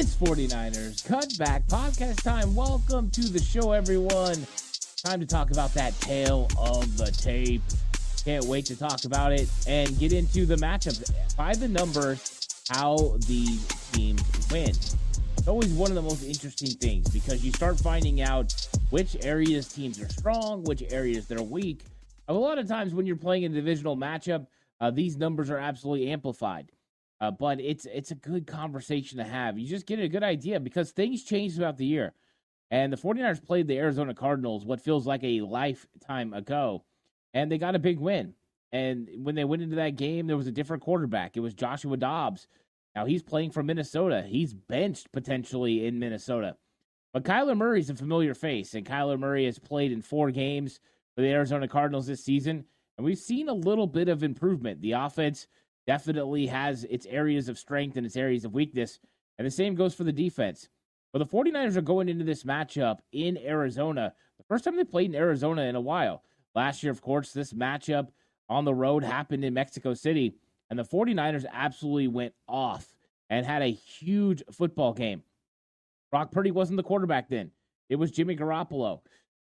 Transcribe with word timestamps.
It's 0.00 0.14
49ers 0.14 1.02
Cutback 1.02 1.66
Podcast 1.66 2.22
time. 2.22 2.54
Welcome 2.54 3.10
to 3.10 3.20
the 3.22 3.40
show, 3.40 3.72
everyone. 3.72 4.46
Time 5.04 5.18
to 5.18 5.26
talk 5.26 5.50
about 5.50 5.74
that 5.74 5.92
tale 6.00 6.46
of 6.56 6.96
the 6.96 7.10
tape. 7.10 7.62
Can't 8.24 8.44
wait 8.44 8.64
to 8.66 8.76
talk 8.78 9.06
about 9.06 9.32
it 9.32 9.50
and 9.66 9.98
get 9.98 10.12
into 10.12 10.46
the 10.46 10.54
matchup 10.54 11.12
by 11.36 11.52
the 11.52 11.66
numbers, 11.66 12.48
how 12.70 13.16
the 13.26 13.58
teams 13.90 14.22
win. 14.52 14.68
It's 14.68 15.48
always 15.48 15.72
one 15.72 15.90
of 15.90 15.96
the 15.96 16.02
most 16.02 16.22
interesting 16.22 16.70
things 16.70 17.10
because 17.10 17.44
you 17.44 17.50
start 17.50 17.76
finding 17.80 18.20
out 18.20 18.54
which 18.90 19.16
areas 19.24 19.66
teams 19.66 20.00
are 20.00 20.08
strong, 20.10 20.62
which 20.62 20.84
areas 20.92 21.26
they're 21.26 21.42
weak. 21.42 21.82
A 22.28 22.32
lot 22.32 22.58
of 22.58 22.68
times 22.68 22.94
when 22.94 23.04
you're 23.04 23.16
playing 23.16 23.46
a 23.46 23.48
divisional 23.48 23.96
matchup, 23.96 24.46
uh, 24.80 24.92
these 24.92 25.16
numbers 25.16 25.50
are 25.50 25.58
absolutely 25.58 26.08
amplified. 26.08 26.70
Uh, 27.20 27.30
but 27.30 27.60
it's 27.60 27.86
it's 27.86 28.10
a 28.10 28.16
good 28.16 28.46
conversation 28.46 29.18
to 29.18 29.24
have. 29.24 29.58
You 29.58 29.66
just 29.66 29.86
get 29.86 29.98
a 29.98 30.08
good 30.08 30.22
idea 30.22 30.60
because 30.60 30.90
things 30.90 31.24
change 31.24 31.56
throughout 31.56 31.76
the 31.76 31.86
year. 31.86 32.14
And 32.70 32.92
the 32.92 32.96
49ers 32.96 33.44
played 33.44 33.66
the 33.66 33.78
Arizona 33.78 34.14
Cardinals 34.14 34.64
what 34.64 34.80
feels 34.80 35.06
like 35.06 35.24
a 35.24 35.40
lifetime 35.40 36.34
ago, 36.34 36.84
and 37.34 37.50
they 37.50 37.58
got 37.58 37.74
a 37.74 37.80
big 37.80 37.98
win. 37.98 38.34
And 38.72 39.08
when 39.22 39.34
they 39.34 39.44
went 39.44 39.62
into 39.62 39.76
that 39.76 39.96
game, 39.96 40.26
there 40.26 40.36
was 40.36 40.46
a 40.46 40.52
different 40.52 40.82
quarterback. 40.82 41.36
It 41.36 41.40
was 41.40 41.54
Joshua 41.54 41.96
Dobbs. 41.96 42.46
Now 42.94 43.06
he's 43.06 43.22
playing 43.22 43.52
for 43.52 43.62
Minnesota. 43.62 44.22
He's 44.26 44.52
benched 44.52 45.10
potentially 45.12 45.86
in 45.86 45.98
Minnesota. 45.98 46.56
But 47.12 47.24
Kyler 47.24 47.56
Murray's 47.56 47.90
a 47.90 47.94
familiar 47.94 48.34
face, 48.34 48.74
and 48.74 48.86
Kyler 48.86 49.18
Murray 49.18 49.46
has 49.46 49.58
played 49.58 49.92
in 49.92 50.02
four 50.02 50.30
games 50.30 50.78
for 51.16 51.22
the 51.22 51.28
Arizona 51.28 51.66
Cardinals 51.66 52.06
this 52.06 52.24
season. 52.24 52.64
And 52.96 53.04
we've 53.04 53.18
seen 53.18 53.48
a 53.48 53.54
little 53.54 53.86
bit 53.86 54.08
of 54.08 54.22
improvement. 54.22 54.82
The 54.82 54.92
offense 54.92 55.46
definitely 55.88 56.46
has 56.46 56.84
its 56.84 57.06
areas 57.06 57.48
of 57.48 57.58
strength 57.58 57.96
and 57.96 58.04
its 58.04 58.14
areas 58.14 58.44
of 58.44 58.52
weakness. 58.52 59.00
And 59.38 59.46
the 59.46 59.50
same 59.50 59.74
goes 59.74 59.94
for 59.94 60.04
the 60.04 60.12
defense. 60.12 60.68
But 61.14 61.20
the 61.20 61.26
49ers 61.26 61.76
are 61.76 61.80
going 61.80 62.10
into 62.10 62.26
this 62.26 62.44
matchup 62.44 62.98
in 63.10 63.38
Arizona. 63.38 64.12
The 64.36 64.44
first 64.44 64.64
time 64.64 64.76
they 64.76 64.84
played 64.84 65.08
in 65.08 65.16
Arizona 65.16 65.62
in 65.62 65.76
a 65.76 65.80
while. 65.80 66.22
Last 66.54 66.82
year, 66.82 66.92
of 66.92 67.00
course, 67.00 67.32
this 67.32 67.54
matchup 67.54 68.08
on 68.50 68.66
the 68.66 68.74
road 68.74 69.02
happened 69.02 69.46
in 69.46 69.54
Mexico 69.54 69.94
City. 69.94 70.34
And 70.68 70.78
the 70.78 70.84
49ers 70.84 71.46
absolutely 71.50 72.08
went 72.08 72.34
off 72.46 72.86
and 73.30 73.46
had 73.46 73.62
a 73.62 73.72
huge 73.72 74.42
football 74.52 74.92
game. 74.92 75.22
Brock 76.10 76.30
Purdy 76.30 76.50
wasn't 76.50 76.76
the 76.76 76.82
quarterback 76.82 77.30
then, 77.30 77.50
it 77.88 77.96
was 77.96 78.10
Jimmy 78.10 78.36
Garoppolo. 78.36 79.00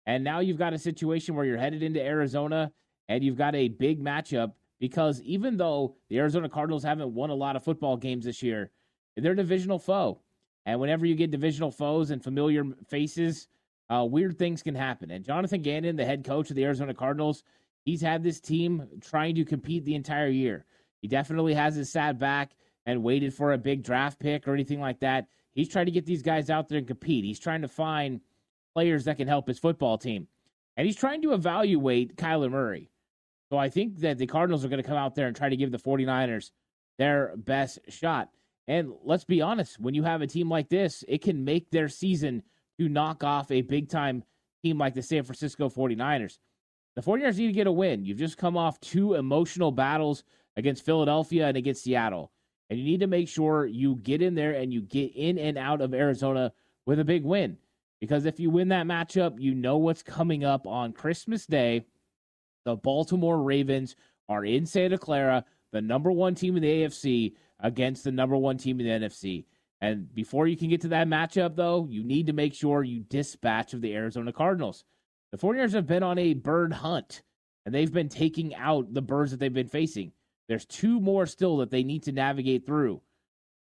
And 0.08 0.24
now 0.24 0.40
you've 0.40 0.58
got 0.58 0.74
a 0.74 0.80
situation 0.80 1.36
where 1.36 1.46
you're 1.46 1.58
headed 1.58 1.84
into 1.84 2.02
Arizona 2.02 2.72
and 3.08 3.24
you've 3.24 3.38
got 3.38 3.54
a 3.54 3.68
big 3.68 4.04
matchup 4.04 4.54
because 4.82 5.22
even 5.22 5.58
though 5.58 5.96
the 6.10 6.18
Arizona 6.18 6.50
Cardinals 6.50 6.84
haven't 6.84 7.14
won 7.14 7.30
a 7.30 7.36
lot 7.36 7.56
of 7.56 7.64
football 7.64 7.96
games 7.96 8.26
this 8.26 8.42
year, 8.42 8.72
they're 9.16 9.34
a 9.34 9.36
divisional 9.36 9.78
foe. 9.78 10.20
And 10.66 10.80
whenever 10.80 11.06
you 11.06 11.14
get 11.14 11.30
divisional 11.30 11.70
foes 11.70 12.10
and 12.10 12.24
familiar 12.24 12.64
faces, 12.88 13.48
uh, 13.92 14.04
weird 14.10 14.40
things 14.40 14.64
can 14.64 14.74
happen. 14.74 15.12
And 15.12 15.24
Jonathan 15.24 15.62
Gannon, 15.62 15.98
the 15.98 16.06
head 16.06 16.26
coach 16.26 16.50
of 16.50 16.56
the 16.56 16.66
Arizona 16.66 16.96
Cardinals, 16.96 17.44
he's 17.86 18.02
had 18.02 18.24
this 18.24 18.40
team 18.40 18.88
trying 19.02 19.36
to 19.36 19.46
compete 19.46 19.86
the 19.86 19.94
entire 19.94 20.30
year. 20.30 20.66
He 21.00 21.08
definitely 21.08 21.54
hasn't 21.54 21.88
sat 21.88 22.18
back 22.18 22.52
and 22.88 23.04
waited 23.04 23.36
for 23.36 23.54
a 23.54 23.60
big 23.60 23.84
draft 23.84 24.20
pick 24.20 24.48
or 24.48 24.54
anything 24.56 24.82
like 24.82 25.02
that. 25.02 25.28
He's 25.54 25.70
trying 25.70 25.86
to 25.86 25.92
get 25.92 26.08
these 26.08 26.24
guys 26.24 26.50
out 26.50 26.70
there 26.70 26.80
and 26.80 26.88
compete. 26.88 27.24
He's 27.24 27.40
trying 27.40 27.62
to 27.62 27.68
find 27.68 28.22
players 28.74 29.06
that 29.06 29.18
can 29.18 29.28
help 29.28 29.48
his 29.48 29.60
football 29.60 30.00
team. 30.00 30.28
And 30.76 30.88
he's 30.88 30.96
trying 30.96 31.22
to 31.22 31.34
evaluate 31.34 32.16
Kyler 32.16 32.50
Murray. 32.50 32.91
So 33.52 33.58
I 33.58 33.70
think 33.70 34.00
that 34.00 34.18
the 34.18 34.28
Cardinals 34.28 34.64
are 34.64 34.70
going 34.70 34.82
to 34.82 34.88
come 34.88 34.98
out 34.98 35.14
there 35.14 35.28
and 35.28 35.36
try 35.36 35.50
to 35.50 35.58
give 35.58 35.72
the 35.72 35.78
49ers 35.78 36.52
their 36.98 37.34
best 37.36 37.80
shot. 37.90 38.30
And 38.70 38.94
let's 39.04 39.26
be 39.26 39.42
honest, 39.42 39.78
when 39.78 39.94
you 39.94 40.04
have 40.04 40.22
a 40.22 40.28
team 40.28 40.50
like 40.50 40.70
this, 40.70 41.04
it 41.06 41.22
can 41.22 41.44
make 41.44 41.70
their 41.70 41.90
season 41.90 42.44
to 42.80 42.88
knock 42.88 43.26
off 43.26 43.52
a 43.52 43.62
big 43.62 43.90
time 43.90 44.24
team 44.64 44.78
like 44.78 44.94
the 44.94 45.02
San 45.02 45.24
Francisco 45.24 45.68
49ers. 45.68 46.38
The 46.96 47.02
49ers 47.02 47.38
need 47.38 47.48
to 47.48 47.54
get 47.54 47.68
a 47.68 47.72
win. 47.74 48.06
You've 48.06 48.20
just 48.20 48.38
come 48.38 48.56
off 48.56 48.80
two 48.80 49.16
emotional 49.16 49.74
battles 49.74 50.24
against 50.56 50.86
Philadelphia 50.86 51.48
and 51.48 51.58
against 51.58 51.84
Seattle. 51.84 52.32
And 52.70 52.80
you 52.80 52.86
need 52.86 53.02
to 53.02 53.08
make 53.08 53.28
sure 53.28 53.66
you 53.66 53.98
get 53.98 54.22
in 54.22 54.34
there 54.34 54.54
and 54.54 54.72
you 54.72 54.82
get 54.82 55.14
in 55.14 55.38
and 55.38 55.58
out 55.58 55.82
of 55.82 55.94
Arizona 55.94 56.54
with 56.86 57.02
a 57.02 57.06
big 57.06 57.26
win. 57.26 57.58
Because 58.00 58.24
if 58.24 58.40
you 58.40 58.50
win 58.50 58.70
that 58.70 58.88
matchup, 58.88 59.42
you 59.42 59.54
know 59.54 59.76
what's 59.76 60.04
coming 60.04 60.46
up 60.46 60.66
on 60.66 60.94
Christmas 60.94 61.46
Day 61.46 61.86
the 62.66 62.76
Baltimore 62.76 63.42
Ravens 63.42 63.96
are 64.30 64.46
in 64.46 64.66
Santa 64.66 64.98
Clara, 64.98 65.46
the 65.72 65.82
number 65.82 66.12
one 66.12 66.36
team 66.36 66.56
in 66.56 66.64
the 66.64 66.84
AFC 66.84 67.34
against 67.60 68.04
the 68.04 68.12
number 68.12 68.38
one 68.38 68.58
team 68.58 68.80
in 68.80 69.02
the 69.02 69.08
NFC. 69.08 69.46
And 69.82 70.14
before 70.14 70.48
you 70.48 70.56
can 70.56 70.70
get 70.70 70.82
to 70.82 70.90
that 70.90 71.08
matchup, 71.08 71.56
though, 71.56 71.88
you 71.90 72.04
need 72.04 72.28
to 72.28 72.34
make 72.34 72.54
sure 72.54 72.84
you 72.84 73.02
dispatch 73.02 73.74
of 73.74 73.82
the 73.82 73.96
Arizona 73.96 74.32
Cardinals. 74.32 74.84
The 75.32 75.38
49ers 75.38 75.74
have 75.74 75.88
been 75.88 76.04
on 76.04 76.20
a 76.20 76.34
bird 76.34 76.74
hunt, 76.74 77.24
and 77.66 77.74
they've 77.74 77.92
been 77.92 78.10
taking 78.10 78.54
out 78.54 78.94
the 78.94 79.02
birds 79.02 79.32
that 79.32 79.40
they've 79.40 79.52
been 79.52 79.68
facing. 79.68 80.12
There's 80.48 80.66
two 80.66 81.00
more 81.00 81.26
still 81.26 81.58
that 81.58 81.72
they 81.72 81.84
need 81.84 82.04
to 82.04 82.12
navigate 82.12 82.66
through. 82.66 83.02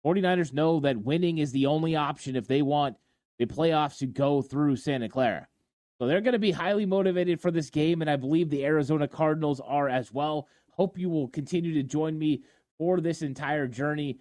49ers 0.05 0.53
know 0.53 0.79
that 0.81 0.97
winning 0.97 1.37
is 1.37 1.51
the 1.51 1.65
only 1.67 1.95
option 1.95 2.35
if 2.35 2.47
they 2.47 2.61
want 2.61 2.97
the 3.39 3.45
playoffs 3.45 3.97
to 3.99 4.05
go 4.05 4.41
through 4.41 4.75
Santa 4.75 5.09
Clara. 5.09 5.47
So 6.01 6.07
they're 6.07 6.19
going 6.19 6.33
to 6.33 6.39
be 6.39 6.49
highly 6.49 6.87
motivated 6.87 7.39
for 7.39 7.51
this 7.51 7.69
game, 7.69 8.01
and 8.01 8.09
I 8.09 8.15
believe 8.15 8.49
the 8.49 8.65
Arizona 8.65 9.07
Cardinals 9.07 9.59
are 9.59 9.87
as 9.87 10.11
well. 10.11 10.47
Hope 10.71 10.97
you 10.97 11.11
will 11.11 11.27
continue 11.27 11.75
to 11.75 11.83
join 11.83 12.17
me 12.17 12.41
for 12.79 12.99
this 12.99 13.21
entire 13.21 13.67
journey. 13.67 14.17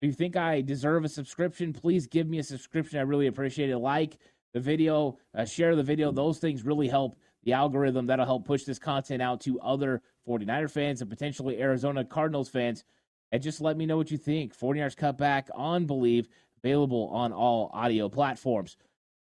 If 0.00 0.06
you 0.06 0.12
think 0.12 0.36
I 0.36 0.60
deserve 0.60 1.04
a 1.04 1.08
subscription, 1.08 1.72
please 1.72 2.06
give 2.06 2.28
me 2.28 2.38
a 2.38 2.44
subscription. 2.44 3.00
I 3.00 3.02
really 3.02 3.26
appreciate 3.26 3.70
it. 3.70 3.78
Like 3.78 4.18
the 4.54 4.60
video, 4.60 5.18
uh, 5.34 5.44
share 5.44 5.74
the 5.74 5.82
video. 5.82 6.12
Those 6.12 6.38
things 6.38 6.64
really 6.64 6.86
help 6.86 7.16
the 7.42 7.54
algorithm. 7.54 8.06
That'll 8.06 8.24
help 8.24 8.44
push 8.44 8.62
this 8.62 8.78
content 8.78 9.20
out 9.20 9.40
to 9.40 9.58
other 9.58 10.02
49er 10.28 10.70
fans 10.70 11.00
and 11.00 11.10
potentially 11.10 11.60
Arizona 11.60 12.04
Cardinals 12.04 12.50
fans. 12.50 12.84
And 13.32 13.42
just 13.42 13.60
let 13.60 13.76
me 13.76 13.84
know 13.84 13.96
what 13.96 14.12
you 14.12 14.16
think. 14.16 14.56
49ers 14.56 14.94
Cutback 14.94 15.48
on 15.56 15.88
Bleav, 15.88 16.28
available 16.62 17.08
on 17.12 17.32
all 17.32 17.72
audio 17.74 18.08
platforms 18.08 18.76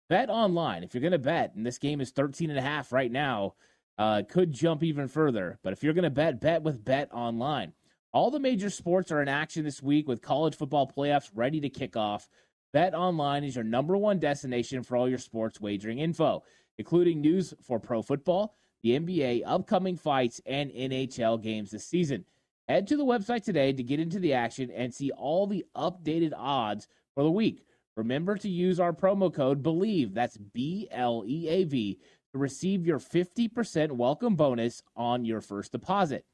bet 0.09 0.31
online. 0.31 0.82
If 0.82 0.94
you're 0.94 1.00
going 1.00 1.12
to 1.12 1.19
bet, 1.19 1.54
and 1.54 1.65
this 1.65 1.78
game 1.78 2.00
is 2.00 2.10
13 2.10 2.50
and 2.50 2.59
a 2.59 2.62
half 2.62 2.92
right 2.92 3.10
now, 3.10 3.54
uh, 3.98 4.22
could 4.28 4.53
jump 4.53 4.82
even 4.82 5.09
further. 5.09 5.59
But 5.62 5.72
if 5.72 5.82
you're 5.82 5.94
going 5.94 6.04
to 6.04 6.10
bet, 6.10 6.41
bet 6.41 6.62
with 6.62 6.84
Bet 6.84 7.12
Online. 7.12 7.72
All 8.12 8.31
the 8.31 8.41
major 8.41 8.70
sports 8.70 9.10
are 9.10 9.22
in 9.22 9.28
action 9.28 9.64
this 9.64 9.82
week 9.82 10.06
with 10.06 10.22
college 10.22 10.56
football 10.56 10.91
playoffs 10.91 11.31
ready 11.34 11.60
to 11.60 11.69
kick 11.69 11.97
off. 11.97 12.28
Bet 12.72 12.94
Online 12.94 13.44
is 13.44 13.54
your 13.54 13.64
number 13.64 13.97
one 13.97 14.19
destination 14.19 14.82
for 14.82 14.97
all 14.97 15.09
your 15.09 15.19
sports 15.19 15.60
wagering 15.60 15.98
info, 15.98 16.43
including 16.78 17.20
news 17.20 17.55
for 17.62 17.81
pro 17.81 18.02
football, 18.02 18.55
the 18.82 18.99
NBA, 18.99 19.43
upcoming 19.46 19.96
fights, 19.96 20.40
and 20.46 20.70
NHL 20.70 21.43
games 21.43 21.70
this 21.70 21.87
season. 21.87 22.25
Head 22.69 22.87
to 22.88 22.96
the 22.96 23.05
website 23.05 23.44
today 23.44 23.73
to 23.73 23.82
get 23.82 24.00
into 24.00 24.19
the 24.19 24.32
action 24.32 24.70
and 24.70 24.93
see 24.93 25.11
all 25.11 25.46
the 25.46 25.64
updated 25.76 26.32
odds 26.37 26.88
for 27.14 27.23
the 27.23 27.31
week. 27.31 27.64
Remember 27.96 28.37
to 28.37 28.49
use 28.49 28.81
our 28.81 28.93
promo 28.93 29.32
code 29.32 29.62
BLEAV, 29.62 30.14
that's 30.14 30.37
B 30.37 30.88
L 30.91 31.23
E 31.26 31.49
A 31.49 31.64
V, 31.64 31.99
to 32.32 32.38
receive 32.38 32.87
your 32.87 32.99
50% 32.99 33.93
welcome 33.93 34.35
bonus 34.35 34.82
on 34.96 35.25
your 35.25 35.41
first 35.41 35.70
deposit. 35.73 36.25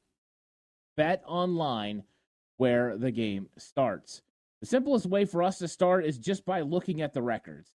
Bet 0.97 1.23
online 1.27 2.03
where 2.57 2.97
the 2.97 3.11
game 3.11 3.47
starts. 3.57 4.21
The 4.61 4.67
simplest 4.67 5.05
way 5.05 5.25
for 5.25 5.43
us 5.43 5.59
to 5.59 5.67
start 5.67 6.05
is 6.05 6.17
just 6.17 6.45
by 6.45 6.61
looking 6.61 7.01
at 7.01 7.13
the 7.13 7.21
records. 7.21 7.71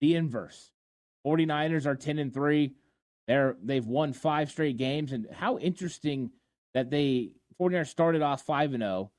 The 0.00 0.14
inverse. 0.14 0.72
49ers 1.26 1.86
are 1.86 1.94
10 1.94 2.18
and 2.18 2.34
3. 2.34 2.74
They're 3.28 3.56
they've 3.62 3.86
won 3.86 4.12
5 4.12 4.50
straight 4.50 4.76
games 4.76 5.12
and 5.12 5.26
how 5.32 5.58
interesting 5.58 6.30
that 6.74 6.90
they 6.90 7.32
49ers 7.60 7.88
started 7.88 8.20
off 8.20 8.42
5 8.42 8.74
and 8.74 8.82
0 8.82 9.10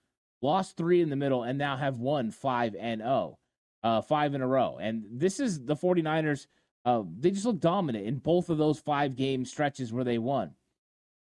lost 0.43 0.77
three 0.77 1.01
in 1.01 1.09
the 1.09 1.15
middle, 1.15 1.43
and 1.43 1.57
now 1.57 1.77
have 1.77 1.99
won 1.99 2.29
five 2.29 2.75
and 2.79 3.01
zero, 3.01 3.39
oh, 3.83 3.87
uh, 3.87 4.01
five 4.01 4.35
in 4.35 4.41
a 4.41 4.47
row. 4.47 4.77
And 4.79 5.05
this 5.11 5.39
is 5.39 5.65
the 5.65 5.75
49ers. 5.75 6.47
Uh, 6.85 7.03
they 7.19 7.31
just 7.31 7.45
look 7.45 7.59
dominant 7.59 8.05
in 8.05 8.17
both 8.17 8.49
of 8.49 8.57
those 8.57 8.79
five 8.79 9.15
game 9.15 9.45
stretches 9.45 9.93
where 9.93 10.03
they 10.03 10.17
won. 10.17 10.51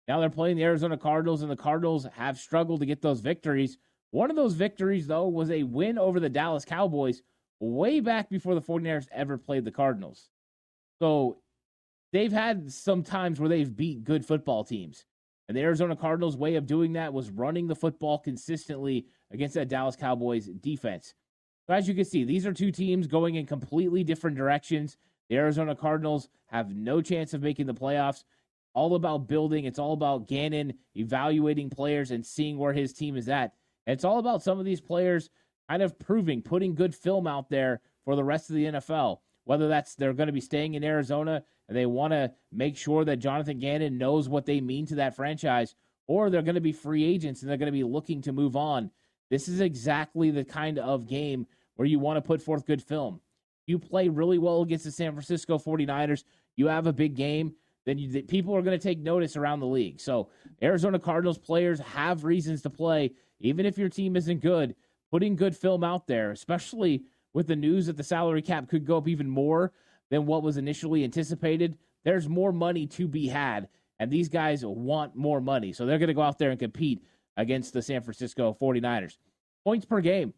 Now 0.07 0.21
they're 0.21 0.31
playing 0.31 0.57
the 0.57 0.65
Arizona 0.65 0.97
Cardinals, 0.97 1.43
and 1.43 1.51
the 1.51 1.57
Cardinals 1.57 2.07
have 2.15 2.39
struggled 2.39 2.81
to 2.81 2.87
get 2.87 3.03
those 3.03 3.21
victories. 3.21 3.77
One 4.11 4.31
of 4.31 4.37
those 4.37 4.55
victories, 4.55 5.07
though, 5.07 5.29
was 5.29 5.51
a 5.51 5.65
win 5.65 5.99
over 5.99 6.21
the 6.21 6.31
Dallas 6.31 6.65
Cowboys 6.65 7.23
way 7.61 8.01
back 8.01 8.31
before 8.31 8.55
the 8.55 8.63
49ers 8.63 9.09
ever 9.13 9.37
played 9.37 9.65
the 9.65 9.71
Cardinals. 9.71 10.31
So 11.01 11.39
they've 12.13 12.33
had 12.33 12.73
some 12.73 13.03
times 13.03 13.39
where 13.39 13.49
they've 13.49 13.77
beat 13.77 14.05
good 14.05 14.25
football 14.25 14.65
teams. 14.65 15.05
And 15.49 15.57
the 15.57 15.63
Arizona 15.63 15.97
Cardinals' 15.97 16.37
way 16.37 16.57
of 16.57 16.67
doing 16.67 16.93
that 16.93 17.13
was 17.13 17.31
running 17.31 17.67
the 17.67 17.75
football 17.75 18.19
consistently 18.19 19.07
against 19.31 19.55
that 19.55 19.69
Dallas 19.69 19.97
Cowboys 19.97 20.47
defense. 20.47 21.15
So 21.67 21.75
as 21.75 21.89
you 21.89 21.95
can 21.95 22.05
see, 22.05 22.25
these 22.25 22.47
are 22.47 22.53
two 22.53 22.71
teams 22.71 23.07
going 23.07 23.37
in 23.37 23.47
completely 23.47 24.05
different 24.05 24.37
directions. 24.37 24.97
The 25.29 25.37
Arizona 25.37 25.75
Cardinals 25.75 26.29
have 26.47 26.75
no 26.75 27.01
chance 27.01 27.35
of 27.35 27.43
making 27.43 27.67
the 27.67 27.75
playoffs. 27.75 28.25
All 28.75 28.95
about 28.95 29.27
building. 29.27 29.65
It's 29.65 29.79
all 29.79 29.93
about 29.93 30.29
Gannon 30.29 30.75
evaluating 30.95 31.71
players 31.71 32.11
and 32.11 32.25
seeing 32.25 32.59
where 32.59 32.73
his 32.73 32.93
team 32.93 33.17
is 33.17 33.29
at. 33.29 33.55
And 33.87 33.95
it's 33.95 34.05
all 34.05 34.19
about 34.19 34.43
some 34.43 34.59
of 34.59 34.65
these 34.67 34.81
players 34.81 35.31
kind 35.69 35.83
of 35.83 35.99
proving, 35.99 36.43
putting 36.43 36.75
good 36.75 36.95
film 36.95 37.27
out 37.27 37.49
there 37.49 37.81
for 38.05 38.15
the 38.15 38.25
rest 38.25 38.51
of 38.51 38.57
the 38.57 38.67
NFL. 38.67 39.19
Whether 39.49 39.69
that's 39.69 39.95
they're 39.95 40.13
going 40.13 40.27
to 40.27 40.33
be 40.35 40.43
staying 40.43 40.75
in 40.75 40.85
Arizona 40.85 41.43
and 41.69 41.75
they 41.77 41.87
want 41.87 42.13
to 42.13 42.31
make 42.53 42.77
sure 42.77 43.03
that 43.07 43.17
Jonathan 43.17 43.59
Gannon 43.59 43.97
knows 43.97 44.29
what 44.29 44.45
they 44.45 44.61
mean 44.61 44.85
to 44.89 44.97
that 44.97 45.17
franchise, 45.17 45.75
or 46.07 46.29
they're 46.29 46.43
going 46.43 46.57
to 46.57 46.61
be 46.61 46.71
free 46.71 47.03
agents 47.03 47.41
and 47.41 47.49
they're 47.49 47.57
going 47.57 47.73
to 47.73 47.73
be 47.73 47.83
looking 47.83 48.21
to 48.21 48.33
move 48.35 48.57
on. 48.57 48.91
This 49.31 49.49
is 49.49 49.63
exactly 49.63 50.31
the 50.31 50.45
kind 50.45 50.79
of 50.79 51.09
game 51.09 51.47
where 51.77 51.89
you 51.89 51.99
want 51.99 52.19
to 52.19 52.21
put 52.21 52.43
forth 52.43 52.67
good 52.67 52.83
film. 52.83 53.23
You 53.67 53.79
play 53.79 54.11
really 54.11 54.37
well 54.37 54.61
against 54.61 54.85
the 54.85 54.91
San 54.91 55.13
Francisco 55.13 55.57
49ers, 55.57 56.25
you 56.57 56.67
have 56.67 56.87
a 56.87 56.93
big 56.93 57.17
game, 57.17 57.55
then 57.87 57.97
you, 57.97 58.23
people 58.25 58.55
are 58.55 58.61
going 58.61 58.79
to 58.79 58.83
take 58.83 58.99
notice 58.99 59.35
around 59.35 59.61
the 59.61 59.67
league. 59.67 59.99
So, 59.99 60.29
Arizona 60.63 60.99
Cardinals 60.99 61.39
players 61.39 61.81
have 61.81 62.25
reasons 62.25 62.61
to 62.63 62.71
play, 62.71 63.13
even 63.41 63.65
if 63.65 63.79
your 63.79 63.89
team 63.89 64.15
isn't 64.15 64.43
good. 64.43 64.75
Putting 65.11 65.37
good 65.37 65.57
film 65.57 65.83
out 65.83 66.07
there, 66.07 66.33
especially 66.33 67.05
with 67.35 67.47
the 67.47 67.57
news 67.57 67.87
that 67.87 67.97
the 67.97 68.03
salary 68.03 68.43
cap 68.43 68.69
could 68.69 68.87
go 68.87 68.99
up 68.99 69.09
even 69.09 69.29
more 69.29 69.73
than 70.11 70.27
what 70.27 70.43
was 70.43 70.57
initially 70.57 71.05
anticipated, 71.05 71.77
there's 72.05 72.29
more 72.29 72.53
money 72.53 72.87
to 72.87 73.07
be 73.07 73.29
had. 73.29 73.69
And 73.99 74.11
these 74.11 74.29
guys 74.29 74.65
want 74.65 75.17
more 75.17 75.41
money. 75.41 75.73
So 75.73 75.85
they're 75.85 75.99
going 75.99 76.09
to 76.09 76.15
go 76.15 76.23
out 76.23 76.39
there 76.39 76.51
and 76.51 76.59
compete 76.59 77.03
against 77.37 77.73
the 77.73 77.83
San 77.83 78.03
Francisco 78.03 78.57
49ers. 78.61 79.17
Points 79.65 79.85
per 79.85 80.01
game 80.01 80.33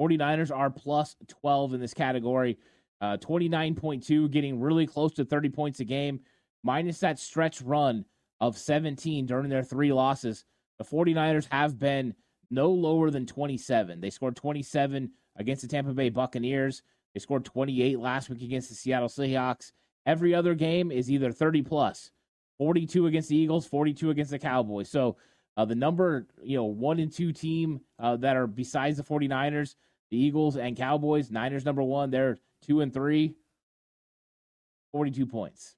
49ers 0.00 0.54
are 0.54 0.70
plus 0.70 1.16
12 1.28 1.74
in 1.74 1.80
this 1.80 1.94
category. 1.94 2.58
Uh, 3.00 3.16
29.2, 3.16 4.30
getting 4.30 4.60
really 4.60 4.86
close 4.86 5.12
to 5.14 5.24
30 5.24 5.48
points 5.50 5.80
a 5.80 5.84
game, 5.84 6.20
minus 6.62 7.00
that 7.00 7.18
stretch 7.18 7.62
run 7.62 8.04
of 8.40 8.58
17 8.58 9.26
during 9.26 9.48
their 9.48 9.62
three 9.62 9.92
losses. 9.92 10.44
The 10.78 10.84
49ers 10.84 11.48
have 11.50 11.78
been 11.78 12.14
no 12.50 12.70
lower 12.70 13.10
than 13.10 13.26
27. 13.26 14.00
They 14.00 14.10
scored 14.10 14.36
27 14.36 15.10
against 15.36 15.62
the 15.62 15.68
Tampa 15.68 15.92
Bay 15.92 16.08
Buccaneers. 16.08 16.82
They 17.14 17.20
scored 17.20 17.44
28 17.44 17.98
last 17.98 18.30
week 18.30 18.42
against 18.42 18.68
the 18.68 18.74
Seattle 18.74 19.08
Seahawks. 19.08 19.72
Every 20.06 20.34
other 20.34 20.54
game 20.54 20.90
is 20.90 21.10
either 21.10 21.32
30 21.32 21.62
plus, 21.62 22.10
42 22.58 23.06
against 23.06 23.28
the 23.28 23.36
Eagles, 23.36 23.66
42 23.66 24.10
against 24.10 24.30
the 24.30 24.38
Cowboys. 24.38 24.88
So 24.88 25.16
uh, 25.56 25.64
the 25.64 25.74
number, 25.74 26.26
you 26.42 26.56
know, 26.56 26.64
one 26.64 26.98
and 27.00 27.12
two 27.12 27.32
team 27.32 27.80
uh, 27.98 28.16
that 28.16 28.36
are 28.36 28.46
besides 28.46 28.96
the 28.96 29.02
49ers, 29.02 29.74
the 30.10 30.16
Eagles 30.16 30.56
and 30.56 30.76
Cowboys, 30.76 31.30
Niners 31.30 31.64
number 31.64 31.82
one, 31.82 32.10
they're 32.10 32.38
two 32.62 32.80
and 32.80 32.92
three, 32.92 33.34
42 34.92 35.26
points. 35.26 35.76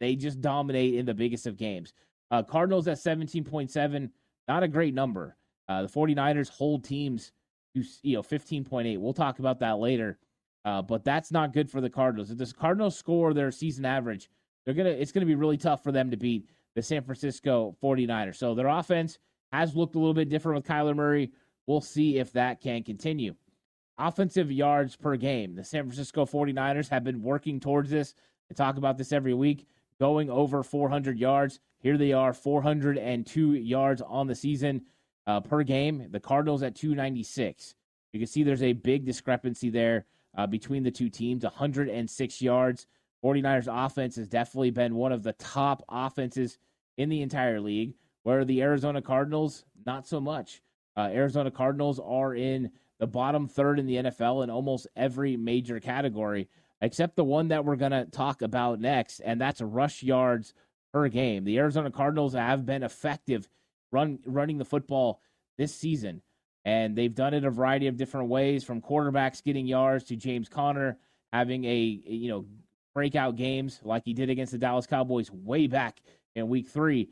They 0.00 0.16
just 0.16 0.40
dominate 0.40 0.94
in 0.94 1.06
the 1.06 1.14
biggest 1.14 1.46
of 1.46 1.56
games. 1.56 1.92
Uh, 2.30 2.42
Cardinals 2.42 2.88
at 2.88 2.98
17.7, 2.98 4.10
not 4.48 4.62
a 4.62 4.68
great 4.68 4.94
number. 4.94 5.36
Uh, 5.68 5.82
the 5.82 5.88
49ers 5.88 6.50
hold 6.50 6.84
teams 6.84 7.32
you 7.74 8.14
know 8.16 8.22
15.8. 8.22 8.98
We'll 8.98 9.12
talk 9.12 9.38
about 9.38 9.60
that 9.60 9.78
later. 9.78 10.18
Uh, 10.64 10.80
but 10.80 11.04
that's 11.04 11.30
not 11.30 11.52
good 11.52 11.70
for 11.70 11.80
the 11.80 11.90
Cardinals. 11.90 12.30
If 12.30 12.38
the 12.38 12.52
Cardinals 12.58 12.96
score 12.96 13.34
their 13.34 13.50
season 13.50 13.84
average, 13.84 14.30
they're 14.64 14.74
gonna 14.74 14.90
it's 14.90 15.12
gonna 15.12 15.26
be 15.26 15.34
really 15.34 15.58
tough 15.58 15.82
for 15.82 15.92
them 15.92 16.10
to 16.10 16.16
beat 16.16 16.48
the 16.74 16.82
San 16.82 17.02
Francisco 17.02 17.76
49ers. 17.82 18.36
So 18.36 18.54
their 18.54 18.68
offense 18.68 19.18
has 19.52 19.76
looked 19.76 19.94
a 19.94 19.98
little 19.98 20.14
bit 20.14 20.28
different 20.28 20.56
with 20.56 20.66
Kyler 20.66 20.96
Murray. 20.96 21.32
We'll 21.66 21.80
see 21.80 22.18
if 22.18 22.32
that 22.32 22.60
can 22.60 22.82
continue. 22.82 23.34
Offensive 23.98 24.50
yards 24.50 24.96
per 24.96 25.16
game. 25.16 25.54
The 25.54 25.64
San 25.64 25.84
Francisco 25.84 26.24
49ers 26.26 26.88
have 26.88 27.04
been 27.04 27.22
working 27.22 27.60
towards 27.60 27.90
this. 27.90 28.14
I 28.50 28.54
talk 28.54 28.76
about 28.76 28.98
this 28.98 29.12
every 29.12 29.34
week, 29.34 29.66
going 30.00 30.30
over 30.30 30.62
400 30.62 31.18
yards. 31.18 31.60
Here 31.78 31.96
they 31.96 32.12
are, 32.12 32.32
402 32.32 33.54
yards 33.54 34.02
on 34.02 34.26
the 34.26 34.34
season 34.34 34.82
uh, 35.26 35.40
per 35.40 35.62
game. 35.62 36.08
The 36.10 36.20
Cardinals 36.20 36.62
at 36.62 36.74
296. 36.74 37.74
You 38.12 38.20
can 38.20 38.26
see 38.26 38.42
there's 38.42 38.62
a 38.62 38.72
big 38.72 39.04
discrepancy 39.04 39.70
there 39.70 40.06
uh, 40.36 40.46
between 40.46 40.82
the 40.82 40.90
two 40.90 41.08
teams 41.08 41.44
106 41.44 42.42
yards. 42.42 42.86
49ers 43.24 43.86
offense 43.86 44.16
has 44.16 44.28
definitely 44.28 44.70
been 44.70 44.94
one 44.94 45.12
of 45.12 45.22
the 45.22 45.32
top 45.34 45.82
offenses 45.88 46.58
in 46.96 47.08
the 47.08 47.22
entire 47.22 47.60
league, 47.60 47.94
where 48.22 48.44
the 48.44 48.62
Arizona 48.62 49.00
Cardinals, 49.00 49.64
not 49.86 50.06
so 50.06 50.20
much. 50.20 50.62
Uh, 50.96 51.08
Arizona 51.12 51.50
Cardinals 51.50 51.98
are 51.98 52.34
in 52.34 52.70
the 53.00 53.06
bottom 53.06 53.48
third 53.48 53.78
in 53.78 53.86
the 53.86 53.96
NFL 53.96 54.44
in 54.44 54.50
almost 54.50 54.86
every 54.94 55.36
major 55.36 55.80
category, 55.80 56.48
except 56.80 57.16
the 57.16 57.24
one 57.24 57.48
that 57.48 57.64
we're 57.64 57.76
going 57.76 57.92
to 57.92 58.04
talk 58.04 58.42
about 58.42 58.80
next, 58.80 59.20
and 59.20 59.40
that's 59.40 59.60
rush 59.60 60.02
yards 60.02 60.54
per 60.92 61.08
game. 61.08 61.44
The 61.44 61.58
Arizona 61.58 61.90
Cardinals 61.90 62.34
have 62.34 62.64
been 62.64 62.82
effective 62.82 63.48
run 63.94 64.18
running 64.26 64.58
the 64.58 64.64
football 64.64 65.20
this 65.56 65.74
season. 65.74 66.20
And 66.66 66.96
they've 66.96 67.14
done 67.14 67.34
it 67.34 67.44
a 67.44 67.50
variety 67.50 67.86
of 67.86 67.96
different 67.96 68.28
ways, 68.28 68.64
from 68.64 68.80
quarterbacks 68.80 69.44
getting 69.44 69.66
yards 69.66 70.04
to 70.04 70.16
James 70.16 70.48
Conner 70.48 70.98
having 71.32 71.64
a 71.64 71.76
you 71.76 72.28
know 72.28 72.44
breakout 72.94 73.36
games 73.36 73.80
like 73.82 74.04
he 74.04 74.14
did 74.14 74.30
against 74.30 74.52
the 74.52 74.58
Dallas 74.58 74.86
Cowboys 74.86 75.30
way 75.30 75.66
back 75.66 76.00
in 76.34 76.48
week 76.48 76.68
three. 76.68 77.10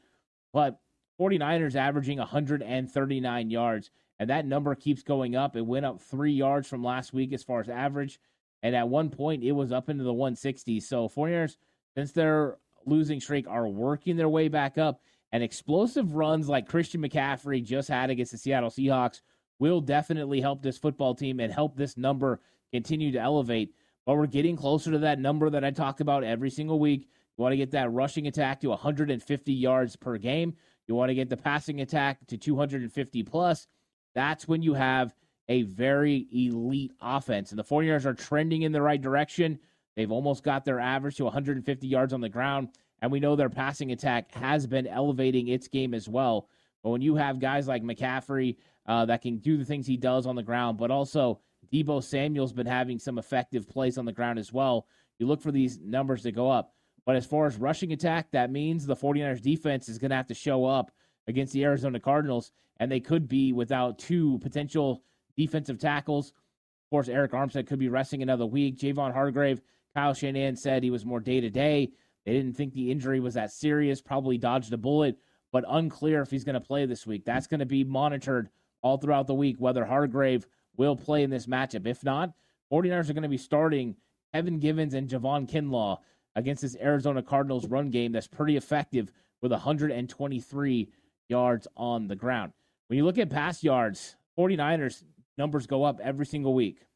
But 0.52 0.78
49ers 1.20 1.74
averaging 1.74 2.18
139 2.18 3.50
yards, 3.50 3.90
and 4.18 4.30
that 4.30 4.46
number 4.46 4.74
keeps 4.74 5.02
going 5.02 5.36
up. 5.36 5.56
It 5.56 5.66
went 5.66 5.86
up 5.86 6.00
three 6.00 6.32
yards 6.32 6.68
from 6.68 6.82
last 6.84 7.12
week 7.12 7.32
as 7.32 7.42
far 7.42 7.60
as 7.60 7.68
average. 7.68 8.20
And 8.62 8.76
at 8.76 8.88
one 8.88 9.10
point, 9.10 9.42
it 9.42 9.52
was 9.52 9.72
up 9.72 9.88
into 9.88 10.04
the 10.04 10.14
160s. 10.14 10.84
So 10.84 11.08
49ers, 11.08 11.56
since 11.96 12.12
their 12.12 12.58
losing 12.86 13.20
streak, 13.20 13.48
are 13.48 13.66
working 13.66 14.16
their 14.16 14.28
way 14.28 14.48
back 14.48 14.78
up 14.78 15.00
and 15.32 15.42
explosive 15.42 16.14
runs 16.14 16.48
like 16.48 16.68
Christian 16.68 17.00
McCaffrey 17.02 17.64
just 17.64 17.88
had 17.88 18.10
against 18.10 18.32
the 18.32 18.38
Seattle 18.38 18.70
Seahawks 18.70 19.22
will 19.58 19.80
definitely 19.80 20.40
help 20.40 20.62
this 20.62 20.78
football 20.78 21.14
team 21.14 21.40
and 21.40 21.52
help 21.52 21.76
this 21.76 21.96
number 21.96 22.40
continue 22.72 23.12
to 23.12 23.20
elevate. 23.20 23.74
But 24.04 24.16
we're 24.16 24.26
getting 24.26 24.56
closer 24.56 24.90
to 24.90 24.98
that 24.98 25.18
number 25.18 25.48
that 25.50 25.64
I 25.64 25.70
talk 25.70 26.00
about 26.00 26.24
every 26.24 26.50
single 26.50 26.78
week. 26.78 27.08
You 27.38 27.42
want 27.42 27.52
to 27.52 27.56
get 27.56 27.70
that 27.70 27.92
rushing 27.92 28.26
attack 28.26 28.60
to 28.60 28.68
150 28.68 29.52
yards 29.52 29.96
per 29.96 30.18
game. 30.18 30.54
You 30.86 30.94
want 30.94 31.10
to 31.10 31.14
get 31.14 31.30
the 31.30 31.36
passing 31.36 31.80
attack 31.80 32.26
to 32.26 32.36
250 32.36 33.22
plus. 33.22 33.68
That's 34.14 34.46
when 34.46 34.62
you 34.62 34.74
have 34.74 35.14
a 35.48 35.62
very 35.62 36.26
elite 36.32 36.92
offense. 37.00 37.50
And 37.50 37.58
the 37.58 37.64
49ers 37.64 38.04
are 38.04 38.14
trending 38.14 38.62
in 38.62 38.72
the 38.72 38.82
right 38.82 39.00
direction. 39.00 39.58
They've 39.96 40.10
almost 40.10 40.42
got 40.42 40.64
their 40.64 40.80
average 40.80 41.16
to 41.16 41.24
150 41.24 41.86
yards 41.86 42.12
on 42.12 42.20
the 42.20 42.28
ground. 42.28 42.68
And 43.02 43.10
we 43.10 43.20
know 43.20 43.36
their 43.36 43.50
passing 43.50 43.92
attack 43.92 44.32
has 44.32 44.66
been 44.66 44.86
elevating 44.86 45.48
its 45.48 45.68
game 45.68 45.92
as 45.92 46.08
well. 46.08 46.48
But 46.82 46.90
when 46.90 47.02
you 47.02 47.16
have 47.16 47.40
guys 47.40 47.68
like 47.68 47.82
McCaffrey 47.82 48.56
uh, 48.86 49.04
that 49.06 49.22
can 49.22 49.38
do 49.38 49.56
the 49.56 49.64
things 49.64 49.86
he 49.86 49.96
does 49.96 50.26
on 50.26 50.36
the 50.36 50.42
ground, 50.42 50.78
but 50.78 50.90
also 50.90 51.40
Deebo 51.72 52.02
Samuel's 52.02 52.52
been 52.52 52.66
having 52.66 52.98
some 52.98 53.18
effective 53.18 53.68
plays 53.68 53.98
on 53.98 54.04
the 54.04 54.12
ground 54.12 54.38
as 54.38 54.52
well, 54.52 54.86
you 55.18 55.26
look 55.26 55.42
for 55.42 55.52
these 55.52 55.78
numbers 55.80 56.22
to 56.22 56.32
go 56.32 56.50
up. 56.50 56.74
But 57.04 57.16
as 57.16 57.26
far 57.26 57.46
as 57.46 57.56
rushing 57.56 57.92
attack, 57.92 58.30
that 58.30 58.52
means 58.52 58.86
the 58.86 58.96
49ers 58.96 59.42
defense 59.42 59.88
is 59.88 59.98
going 59.98 60.10
to 60.10 60.16
have 60.16 60.28
to 60.28 60.34
show 60.34 60.64
up 60.64 60.92
against 61.26 61.52
the 61.52 61.64
Arizona 61.64 61.98
Cardinals, 61.98 62.52
and 62.78 62.90
they 62.90 63.00
could 63.00 63.28
be 63.28 63.52
without 63.52 63.98
two 63.98 64.38
potential 64.38 65.02
defensive 65.36 65.78
tackles. 65.78 66.28
Of 66.28 66.90
course, 66.90 67.08
Arik 67.08 67.30
Armstead 67.30 67.66
could 67.66 67.78
be 67.78 67.88
resting 67.88 68.22
another 68.22 68.46
week. 68.46 68.78
Javon 68.78 69.12
Hargrave, 69.12 69.60
Kyle 69.94 70.14
Shanahan 70.14 70.56
said 70.56 70.82
he 70.82 70.90
was 70.90 71.04
more 71.04 71.20
day 71.20 71.40
to 71.40 71.50
day. 71.50 71.90
They 72.24 72.32
didn't 72.32 72.54
think 72.54 72.72
the 72.72 72.90
injury 72.90 73.20
was 73.20 73.34
that 73.34 73.52
serious, 73.52 74.00
probably 74.00 74.38
dodged 74.38 74.72
a 74.72 74.76
bullet, 74.76 75.18
but 75.52 75.64
unclear 75.68 76.22
if 76.22 76.30
he's 76.30 76.44
going 76.44 76.54
to 76.54 76.60
play 76.60 76.86
this 76.86 77.06
week. 77.06 77.24
That's 77.24 77.46
going 77.46 77.60
to 77.60 77.66
be 77.66 77.84
monitored 77.84 78.48
all 78.82 78.96
throughout 78.96 79.26
the 79.26 79.34
week 79.34 79.56
whether 79.58 79.84
Hargrave 79.84 80.46
will 80.76 80.96
play 80.96 81.22
in 81.22 81.30
this 81.30 81.46
matchup. 81.46 81.86
If 81.86 82.04
not, 82.04 82.32
49ers 82.72 83.10
are 83.10 83.14
going 83.14 83.22
to 83.22 83.28
be 83.28 83.38
starting 83.38 83.96
Kevin 84.32 84.58
Givens 84.58 84.94
and 84.94 85.08
Javon 85.08 85.50
Kinlaw 85.50 85.98
against 86.34 86.62
this 86.62 86.76
Arizona 86.80 87.22
Cardinals 87.22 87.66
run 87.66 87.90
game 87.90 88.12
that's 88.12 88.26
pretty 88.26 88.56
effective 88.56 89.12
with 89.42 89.52
123 89.52 90.88
yards 91.28 91.68
on 91.76 92.08
the 92.08 92.16
ground. 92.16 92.52
When 92.86 92.96
you 92.96 93.04
look 93.04 93.18
at 93.18 93.30
pass 93.30 93.62
yards, 93.62 94.16
49ers 94.38 95.04
numbers 95.36 95.66
go 95.66 95.84
up 95.84 96.00
every 96.02 96.26
single 96.26 96.54
week. 96.54 96.86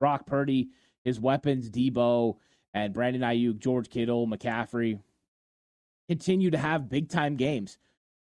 Brock 0.00 0.26
Purdy, 0.26 0.68
his 1.04 1.20
weapons, 1.20 1.70
Deebo, 1.70 2.36
and 2.74 2.92
Brandon 2.92 3.22
Aiyuk, 3.22 3.58
George 3.58 3.88
Kittle, 3.88 4.26
McCaffrey 4.26 4.98
continue 6.08 6.50
to 6.50 6.58
have 6.58 6.88
big 6.88 7.08
time 7.08 7.36
games 7.36 7.78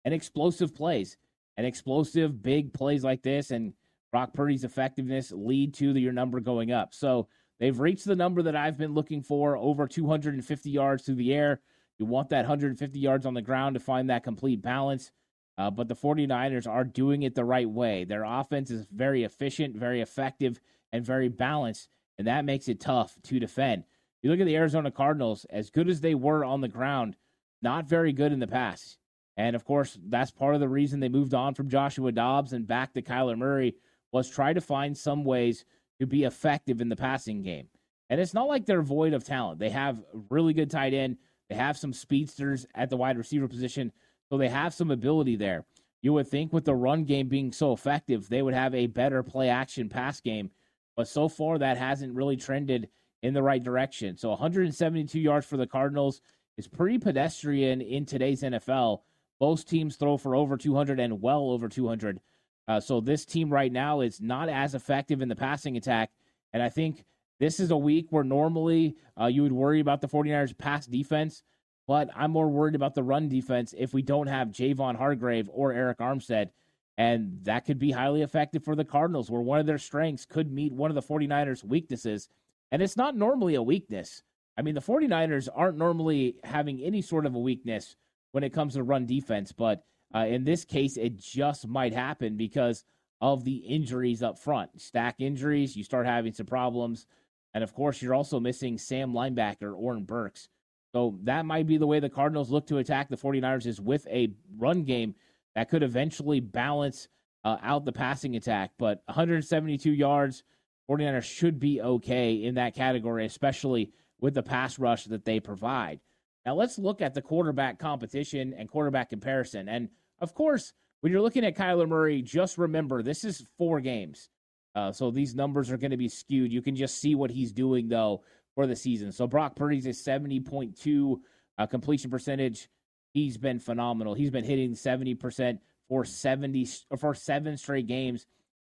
and 0.05 0.13
explosive 0.13 0.75
plays. 0.75 1.17
And 1.57 1.67
explosive 1.67 2.41
big 2.41 2.73
plays 2.73 3.03
like 3.03 3.21
this 3.21 3.51
and 3.51 3.73
Brock 4.11 4.33
Purdy's 4.33 4.63
effectiveness 4.63 5.31
lead 5.31 5.73
to 5.75 5.93
the, 5.93 6.01
your 6.01 6.13
number 6.13 6.39
going 6.39 6.71
up. 6.71 6.93
So 6.93 7.27
they've 7.59 7.79
reached 7.79 8.05
the 8.05 8.15
number 8.15 8.41
that 8.43 8.55
I've 8.55 8.77
been 8.77 8.93
looking 8.93 9.21
for 9.21 9.57
over 9.57 9.87
250 9.87 10.69
yards 10.69 11.03
through 11.03 11.15
the 11.15 11.33
air. 11.33 11.61
You 11.97 12.05
want 12.05 12.29
that 12.29 12.47
150 12.47 12.99
yards 12.99 13.25
on 13.25 13.33
the 13.33 13.41
ground 13.41 13.75
to 13.75 13.79
find 13.79 14.09
that 14.09 14.23
complete 14.23 14.61
balance. 14.61 15.11
Uh, 15.57 15.69
but 15.69 15.87
the 15.87 15.95
49ers 15.95 16.67
are 16.67 16.83
doing 16.83 17.23
it 17.23 17.35
the 17.35 17.45
right 17.45 17.69
way. 17.69 18.03
Their 18.03 18.23
offense 18.23 18.71
is 18.71 18.87
very 18.91 19.23
efficient, 19.23 19.75
very 19.75 20.01
effective, 20.01 20.59
and 20.91 21.05
very 21.05 21.29
balanced, 21.29 21.89
and 22.17 22.27
that 22.27 22.45
makes 22.45 22.67
it 22.67 22.79
tough 22.79 23.15
to 23.23 23.39
defend. 23.39 23.83
You 24.21 24.29
look 24.29 24.39
at 24.39 24.45
the 24.45 24.55
Arizona 24.55 24.91
Cardinals, 24.91 25.45
as 25.49 25.69
good 25.69 25.89
as 25.89 26.01
they 26.01 26.15
were 26.15 26.45
on 26.45 26.61
the 26.61 26.67
ground, 26.67 27.15
not 27.61 27.89
very 27.89 28.13
good 28.13 28.31
in 28.31 28.39
the 28.39 28.47
pass. 28.47 28.97
And 29.37 29.55
of 29.55 29.65
course, 29.65 29.97
that's 30.07 30.31
part 30.31 30.55
of 30.55 30.61
the 30.61 30.69
reason 30.69 30.99
they 30.99 31.09
moved 31.09 31.33
on 31.33 31.55
from 31.55 31.69
Joshua 31.69 32.11
Dobbs 32.11 32.53
and 32.53 32.67
back 32.67 32.93
to 32.93 33.01
Kyler 33.01 33.37
Murray 33.37 33.75
was 34.11 34.29
try 34.29 34.53
to 34.53 34.61
find 34.61 34.97
some 34.97 35.23
ways 35.23 35.65
to 35.99 36.05
be 36.05 36.23
effective 36.23 36.81
in 36.81 36.89
the 36.89 36.95
passing 36.95 37.41
game. 37.41 37.67
And 38.09 38.19
it's 38.19 38.33
not 38.33 38.47
like 38.47 38.65
they're 38.65 38.81
void 38.81 39.13
of 39.13 39.23
talent. 39.23 39.59
They 39.59 39.69
have 39.69 40.03
really 40.29 40.53
good 40.53 40.69
tight 40.69 40.93
end. 40.93 41.17
They 41.49 41.55
have 41.55 41.77
some 41.77 41.93
speedsters 41.93 42.65
at 42.75 42.89
the 42.89 42.97
wide 42.97 43.17
receiver 43.17 43.47
position, 43.47 43.91
so 44.29 44.37
they 44.37 44.49
have 44.49 44.73
some 44.73 44.91
ability 44.91 45.37
there. 45.37 45.65
You 46.01 46.13
would 46.13 46.27
think 46.27 46.51
with 46.51 46.65
the 46.65 46.75
run 46.75 47.05
game 47.05 47.27
being 47.27 47.51
so 47.51 47.73
effective, 47.73 48.27
they 48.27 48.41
would 48.41 48.53
have 48.53 48.73
a 48.73 48.87
better 48.87 49.23
play 49.23 49.49
action 49.49 49.87
pass 49.87 50.19
game, 50.19 50.51
but 50.95 51.07
so 51.07 51.27
far 51.27 51.57
that 51.59 51.77
hasn't 51.77 52.15
really 52.15 52.37
trended 52.37 52.89
in 53.21 53.33
the 53.33 53.43
right 53.43 53.63
direction. 53.63 54.17
So 54.17 54.29
172 54.29 55.19
yards 55.19 55.45
for 55.45 55.57
the 55.57 55.67
Cardinals 55.67 56.21
is 56.57 56.67
pretty 56.67 56.97
pedestrian 56.97 57.81
in 57.81 58.05
today's 58.05 58.41
NFL. 58.41 59.01
Most 59.39 59.69
teams 59.69 59.95
throw 59.95 60.17
for 60.17 60.35
over 60.35 60.57
200 60.57 60.99
and 60.99 61.21
well 61.21 61.49
over 61.49 61.67
200. 61.67 62.19
Uh, 62.67 62.79
so 62.79 63.01
this 63.01 63.25
team 63.25 63.51
right 63.51 63.71
now 63.71 64.01
is 64.01 64.21
not 64.21 64.49
as 64.49 64.75
effective 64.75 65.21
in 65.21 65.29
the 65.29 65.35
passing 65.35 65.77
attack. 65.77 66.11
And 66.53 66.61
I 66.61 66.69
think 66.69 67.03
this 67.39 67.59
is 67.59 67.71
a 67.71 67.77
week 67.77 68.07
where 68.11 68.23
normally 68.23 68.95
uh, 69.19 69.25
you 69.25 69.41
would 69.43 69.51
worry 69.51 69.79
about 69.79 70.01
the 70.01 70.07
49ers 70.07 70.57
pass 70.57 70.85
defense, 70.85 71.43
but 71.87 72.09
I'm 72.15 72.31
more 72.31 72.49
worried 72.49 72.75
about 72.75 72.93
the 72.93 73.03
run 73.03 73.29
defense 73.29 73.73
if 73.77 73.93
we 73.93 74.03
don't 74.03 74.27
have 74.27 74.49
Javon 74.49 74.95
Hargrave 74.95 75.49
or 75.51 75.73
Arik 75.73 75.97
Armstead. 75.97 76.49
And 76.97 77.39
that 77.43 77.65
could 77.65 77.79
be 77.79 77.91
highly 77.91 78.21
effective 78.21 78.63
for 78.63 78.75
the 78.75 78.85
Cardinals, 78.85 79.31
where 79.31 79.41
one 79.41 79.59
of 79.59 79.65
their 79.65 79.79
strengths 79.79 80.25
could 80.25 80.51
meet 80.51 80.71
one 80.71 80.91
of 80.91 80.95
the 80.95 81.01
49ers' 81.01 81.63
weaknesses. 81.63 82.29
And 82.71 82.81
it's 82.81 82.97
not 82.97 83.15
normally 83.15 83.55
a 83.55 83.63
weakness. 83.63 84.23
I 84.57 84.61
mean, 84.61 84.75
the 84.75 84.81
49ers 84.81 85.49
aren't 85.53 85.77
normally 85.77 86.35
having 86.43 86.81
any 86.81 87.01
sort 87.01 87.25
of 87.25 87.35
a 87.35 87.39
weakness 87.39 87.95
when 88.31 88.43
it 88.43 88.53
comes 88.53 88.73
to 88.73 88.83
run 88.83 89.05
defense. 89.05 89.51
But 89.51 89.83
uh, 90.13 90.25
in 90.27 90.43
this 90.43 90.65
case, 90.65 90.97
it 90.97 91.17
just 91.17 91.67
might 91.67 91.93
happen 91.93 92.37
because 92.37 92.85
of 93.21 93.43
the 93.43 93.57
injuries 93.57 94.23
up 94.23 94.39
front. 94.39 94.81
Stack 94.81 95.15
injuries, 95.19 95.75
you 95.75 95.83
start 95.83 96.05
having 96.05 96.33
some 96.33 96.45
problems. 96.45 97.05
And 97.53 97.63
of 97.63 97.73
course, 97.73 98.01
you're 98.01 98.13
also 98.13 98.39
missing 98.39 98.77
Sam 98.77 99.13
linebacker, 99.13 99.73
Oren 99.75 100.03
Burks. 100.03 100.49
So 100.93 101.17
that 101.23 101.45
might 101.45 101.67
be 101.67 101.77
the 101.77 101.87
way 101.87 101.99
the 101.99 102.09
Cardinals 102.09 102.49
look 102.49 102.67
to 102.67 102.79
attack 102.79 103.09
the 103.09 103.17
49ers 103.17 103.65
is 103.65 103.79
with 103.79 104.05
a 104.07 104.33
run 104.57 104.83
game 104.83 105.15
that 105.55 105.69
could 105.69 105.83
eventually 105.83 106.39
balance 106.39 107.07
uh, 107.43 107.57
out 107.61 107.85
the 107.85 107.91
passing 107.91 108.35
attack. 108.35 108.71
But 108.77 109.01
172 109.05 109.91
yards, 109.91 110.43
49ers 110.91 111.23
should 111.23 111.59
be 111.59 111.81
okay 111.81 112.33
in 112.33 112.55
that 112.55 112.75
category, 112.75 113.25
especially 113.25 113.91
with 114.19 114.33
the 114.33 114.43
pass 114.43 114.77
rush 114.77 115.05
that 115.05 115.25
they 115.25 115.39
provide. 115.39 115.99
Now 116.45 116.55
let's 116.55 116.77
look 116.77 117.01
at 117.01 117.13
the 117.13 117.21
quarterback 117.21 117.79
competition 117.79 118.53
and 118.57 118.69
quarterback 118.69 119.09
comparison. 119.09 119.69
And 119.69 119.89
of 120.19 120.33
course, 120.33 120.73
when 121.01 121.11
you're 121.11 121.21
looking 121.21 121.45
at 121.45 121.55
Kyler 121.57 121.87
Murray, 121.87 122.21
just 122.21 122.57
remember 122.57 123.01
this 123.01 123.23
is 123.23 123.45
four 123.57 123.79
games. 123.79 124.29
Uh, 124.75 124.91
so 124.91 125.11
these 125.11 125.35
numbers 125.35 125.71
are 125.71 125.77
going 125.77 125.91
to 125.91 125.97
be 125.97 126.09
skewed. 126.09 126.51
You 126.51 126.61
can 126.61 126.75
just 126.75 126.99
see 126.99 127.15
what 127.15 127.31
he's 127.31 127.51
doing 127.51 127.89
though 127.89 128.23
for 128.55 128.67
the 128.67 128.75
season. 128.75 129.11
So 129.11 129.27
Brock 129.27 129.55
Purdy's 129.55 129.85
a 129.85 129.89
70.2 129.89 131.19
uh, 131.57 131.67
completion 131.67 132.09
percentage. 132.09 132.69
He's 133.13 133.37
been 133.37 133.59
phenomenal. 133.59 134.13
He's 134.13 134.29
been 134.29 134.45
hitting 134.45 134.73
70% 134.73 135.59
for 135.89 136.05
70 136.05 136.67
for 136.97 137.13
seven 137.13 137.57
straight 137.57 137.87
games, 137.87 138.25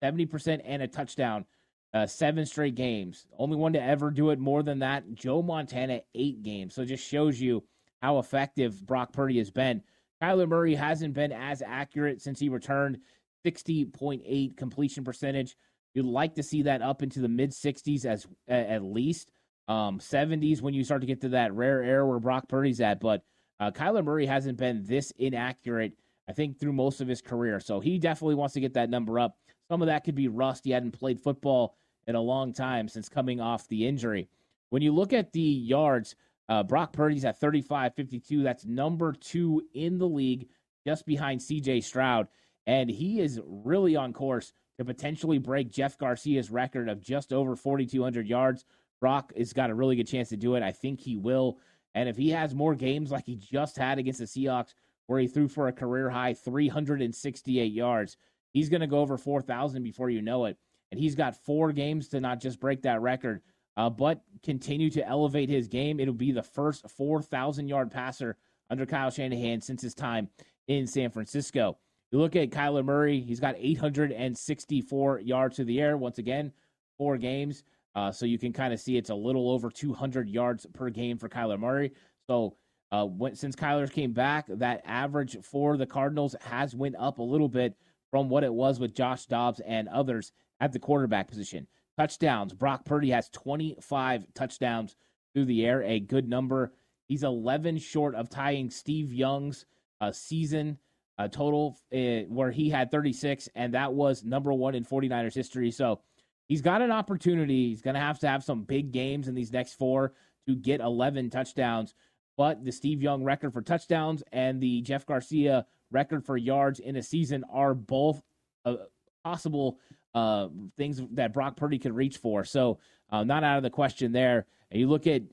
70% 0.02 0.62
and 0.66 0.82
a 0.82 0.88
touchdown 0.88 1.46
uh, 1.94 2.08
seven 2.08 2.46
straight 2.46 2.76
games. 2.76 3.28
Only 3.38 3.56
one 3.56 3.74
to 3.74 3.82
ever 3.82 4.10
do 4.10 4.32
it 4.32 4.40
more 4.40 4.64
than 4.64 4.80
that, 4.80 5.14
Joe 5.14 5.42
Montana, 5.42 6.02
eight 6.16 6.42
games. 6.42 6.74
So 6.74 6.82
it 6.82 6.88
just 6.88 7.08
shows 7.08 7.40
you 7.40 7.64
how 8.02 8.20
effective 8.20 8.86
Brock 8.86 9.14
Purdy 9.14 9.38
has 9.38 9.52
been. 9.52 9.84
Kyler 10.22 10.48
Murray 10.48 10.76
hasn't 10.76 11.14
been 11.14 11.32
as 11.32 11.62
accurate 11.62 12.22
since 12.22 12.40
he 12.40 12.50
returned, 12.50 13.00
60.8 13.46 14.58
completion 14.58 15.04
percentage. 15.04 15.56
You'd 15.94 16.06
like 16.06 16.36
to 16.36 16.44
see 16.44 16.64
that 16.64 16.82
up 16.82 17.04
into 17.04 17.20
the 17.20 17.28
mid 17.28 17.52
60s 17.52 18.06
as 18.06 18.26
at 18.48 18.84
least. 18.84 19.32
Um, 19.68 20.00
70s 20.00 20.62
when 20.62 20.74
you 20.74 20.84
start 20.84 21.02
to 21.02 21.08
get 21.08 21.22
to 21.22 21.30
that 21.30 21.54
rare 21.54 21.82
air 21.82 22.06
where 22.06 22.20
Brock 22.20 22.50
Purdy's 22.50 22.82
at. 22.82 23.00
But 23.00 23.24
uh, 23.60 23.72
Kyler 23.72 24.04
Murray 24.04 24.26
hasn't 24.26 24.58
been 24.58 24.84
this 24.84 25.12
inaccurate, 25.18 25.94
I 26.28 26.34
think, 26.34 26.60
through 26.60 26.74
most 26.74 27.00
of 27.00 27.08
his 27.08 27.22
career. 27.22 27.60
So 27.60 27.80
he 27.80 28.00
definitely 28.00 28.36
wants 28.36 28.56
to 28.56 28.60
get 28.60 28.74
that 28.74 28.90
number 28.90 29.20
up. 29.20 29.38
Some 29.70 29.82
of 29.82 29.88
that 29.88 30.04
could 30.04 30.16
be 30.16 30.28
rust. 30.28 30.66
He 30.66 30.72
hadn't 30.72 30.92
played 30.92 31.22
football 31.22 31.78
in 32.08 32.16
a 32.16 32.22
long 32.22 32.54
time 32.54 32.88
since 32.88 33.10
coming 33.10 33.40
off 33.40 33.68
the 33.68 33.88
injury. 33.88 34.30
When 34.70 34.82
you 34.82 34.92
look 34.92 35.14
at 35.14 35.32
the 35.34 35.42
yards, 35.42 36.16
uh, 36.50 36.64
Brock 36.64 36.94
Purdy's 36.94 37.26
at 37.26 37.40
35 37.40 37.96
52. 37.96 38.44
That's 38.44 38.66
number 38.66 39.14
two 39.14 39.64
in 39.74 39.98
the 39.98 40.08
league, 40.08 40.50
just 40.86 41.06
behind 41.06 41.42
CJ 41.42 41.84
Stroud. 41.84 42.28
And 42.66 42.90
he 42.90 43.20
is 43.20 43.40
really 43.46 43.96
on 43.96 44.14
course 44.14 44.54
to 44.78 44.86
potentially 44.86 45.38
break 45.38 45.72
Jeff 45.72 45.98
Garcia's 45.98 46.50
record 46.50 46.90
of 46.90 47.02
just 47.02 47.34
over 47.34 47.56
4,200 47.56 48.28
yards. 48.28 48.66
Brock 49.00 49.34
has 49.38 49.54
got 49.54 49.70
a 49.70 49.76
really 49.76 49.96
good 49.96 50.08
chance 50.08 50.30
to 50.30 50.38
do 50.38 50.56
it. 50.56 50.64
I 50.64 50.72
think 50.72 51.00
he 51.00 51.18
will. 51.18 51.60
And 51.94 52.10
if 52.10 52.18
he 52.18 52.30
has 52.32 52.56
more 52.56 52.74
games 52.74 53.12
like 53.12 53.26
he 53.26 53.36
just 53.36 53.78
had 53.78 54.00
against 54.00 54.20
the 54.20 54.26
Seahawks, 54.26 54.74
where 55.08 55.20
he 55.20 55.28
threw 55.28 55.48
for 55.48 55.68
a 55.68 55.74
career 55.74 56.10
high 56.10 56.34
368 56.34 57.72
yards, 57.72 58.18
he's 58.52 58.70
going 58.70 58.82
to 58.82 58.88
go 58.88 59.00
over 59.00 59.18
4,000 59.18 59.84
before 59.84 60.10
you 60.10 60.22
know 60.22 60.46
it 60.46 60.58
and 60.94 61.00
he's 61.00 61.16
got 61.16 61.36
four 61.36 61.72
games 61.72 62.08
to 62.10 62.20
not 62.20 62.40
just 62.40 62.60
break 62.60 62.84
that 62.84 63.02
record, 63.02 63.42
uh, 63.78 63.90
but 63.90 64.22
continue 64.44 64.92
to 64.92 65.04
elevate 65.08 65.50
his 65.50 65.68
game. 65.68 66.00
It'll 66.00 66.14
be 66.14 66.32
the 66.32 66.44
first 66.44 66.88
4,000 66.88 67.68
yard 67.68 67.90
passer 67.90 68.38
under 68.70 68.86
Kyle 68.86 69.10
Shanahan 69.10 69.60
since 69.60 69.82
his 69.82 69.96
time 69.96 70.30
in 70.68 70.86
San 70.86 71.10
Francisco. 71.10 71.80
You 72.12 72.20
look 72.20 72.36
at 72.36 72.52
Kyler 72.52 72.86
Murray, 72.86 73.22
he's 73.22 73.40
got 73.40 73.56
864 73.58 75.22
yards 75.22 75.56
to 75.56 75.64
the 75.64 75.82
air. 75.82 75.98
Once 75.98 76.20
again, 76.20 76.54
four 77.00 77.18
games. 77.18 77.64
Uh, 77.96 78.12
so 78.12 78.28
you 78.28 78.38
can 78.38 78.54
kind 78.54 78.72
of 78.72 78.80
see 78.80 78.96
it's 78.96 79.10
a 79.10 79.16
little 79.16 79.50
over 79.50 79.72
200 79.72 80.30
yards 80.30 80.68
per 80.76 80.92
game 80.92 81.18
for 81.18 81.28
Kyler 81.28 81.60
Murray. 81.60 81.94
So 82.28 82.56
uh, 82.92 83.06
when, 83.06 83.36
since 83.36 83.56
Kyler 83.56 83.92
came 83.92 84.14
back, 84.14 84.46
that 84.48 84.84
average 84.86 85.38
for 85.42 85.76
the 85.76 85.88
Cardinals 85.88 86.36
has 86.42 86.76
went 86.76 86.96
up 87.00 87.18
a 87.18 87.24
little 87.24 87.50
bit 87.50 87.76
from 88.12 88.30
what 88.30 88.44
it 88.44 88.54
was 88.54 88.80
with 88.80 88.94
Josh 88.94 89.26
Dobbs 89.26 89.60
and 89.62 89.88
others 89.88 90.32
at 90.64 90.72
the 90.72 90.80
quarterback 90.80 91.28
position. 91.28 91.68
Touchdowns. 91.98 92.54
Brock 92.54 92.86
Purdy 92.86 93.10
has 93.10 93.28
25 93.30 94.26
touchdowns 94.34 94.96
through 95.34 95.44
the 95.44 95.66
air, 95.66 95.84
a 95.84 96.00
good 96.00 96.30
number. 96.30 96.72
He's 97.10 97.24
11 97.24 97.80
short 97.80 98.16
of 98.16 98.30
tying 98.30 98.70
Steve 98.70 99.12
Young's 99.12 99.66
uh, 100.00 100.14
season 100.14 100.78
uh, 101.18 101.28
total, 101.28 101.78
uh, 101.94 102.30
where 102.30 102.50
he 102.50 102.70
had 102.70 102.92
36, 102.92 103.50
and 103.56 103.74
that 103.74 103.94
was 103.94 104.24
number 104.24 104.54
one 104.54 104.74
in 104.74 104.86
49ers 104.86 105.34
history. 105.34 105.70
So 105.70 106.00
he's 106.48 106.62
got 106.62 106.82
an 106.82 106.92
opportunity. 106.92 107.68
He's 107.68 107.82
going 107.82 107.96
to 107.96 108.00
have 108.00 108.20
to 108.20 108.30
have 108.30 108.44
some 108.44 108.64
big 108.64 108.94
games 108.94 109.28
in 109.28 109.36
these 109.36 109.52
next 109.52 109.74
four 109.74 110.14
to 110.48 110.56
get 110.56 110.80
11 110.80 111.30
touchdowns. 111.30 111.94
But 112.38 112.64
the 112.64 112.72
Steve 112.72 113.04
Young 113.04 113.26
record 113.26 113.52
for 113.52 113.62
touchdowns 113.62 114.24
and 114.32 114.62
the 114.62 114.82
Jeff 114.82 115.06
Garcia 115.06 115.66
record 115.92 116.26
for 116.26 116.38
yards 116.38 116.80
in 116.80 116.96
a 116.96 117.04
season 117.04 117.44
are 117.52 117.74
both 117.74 118.24
uh, 118.64 118.78
possible 119.26 119.78
uh, 120.14 120.48
things 120.78 121.02
that 121.12 121.34
Brock 121.34 121.56
Purdy 121.56 121.80
could 121.80 121.96
reach 121.96 122.18
for. 122.18 122.44
So 122.44 122.80
uh, 123.10 123.24
not 123.24 123.44
out 123.44 123.58
of 123.58 123.64
the 123.64 123.70
question 123.70 124.12
there. 124.12 124.46
And 124.72 124.80
you 124.80 124.88
look 124.88 125.08
at 125.08 125.24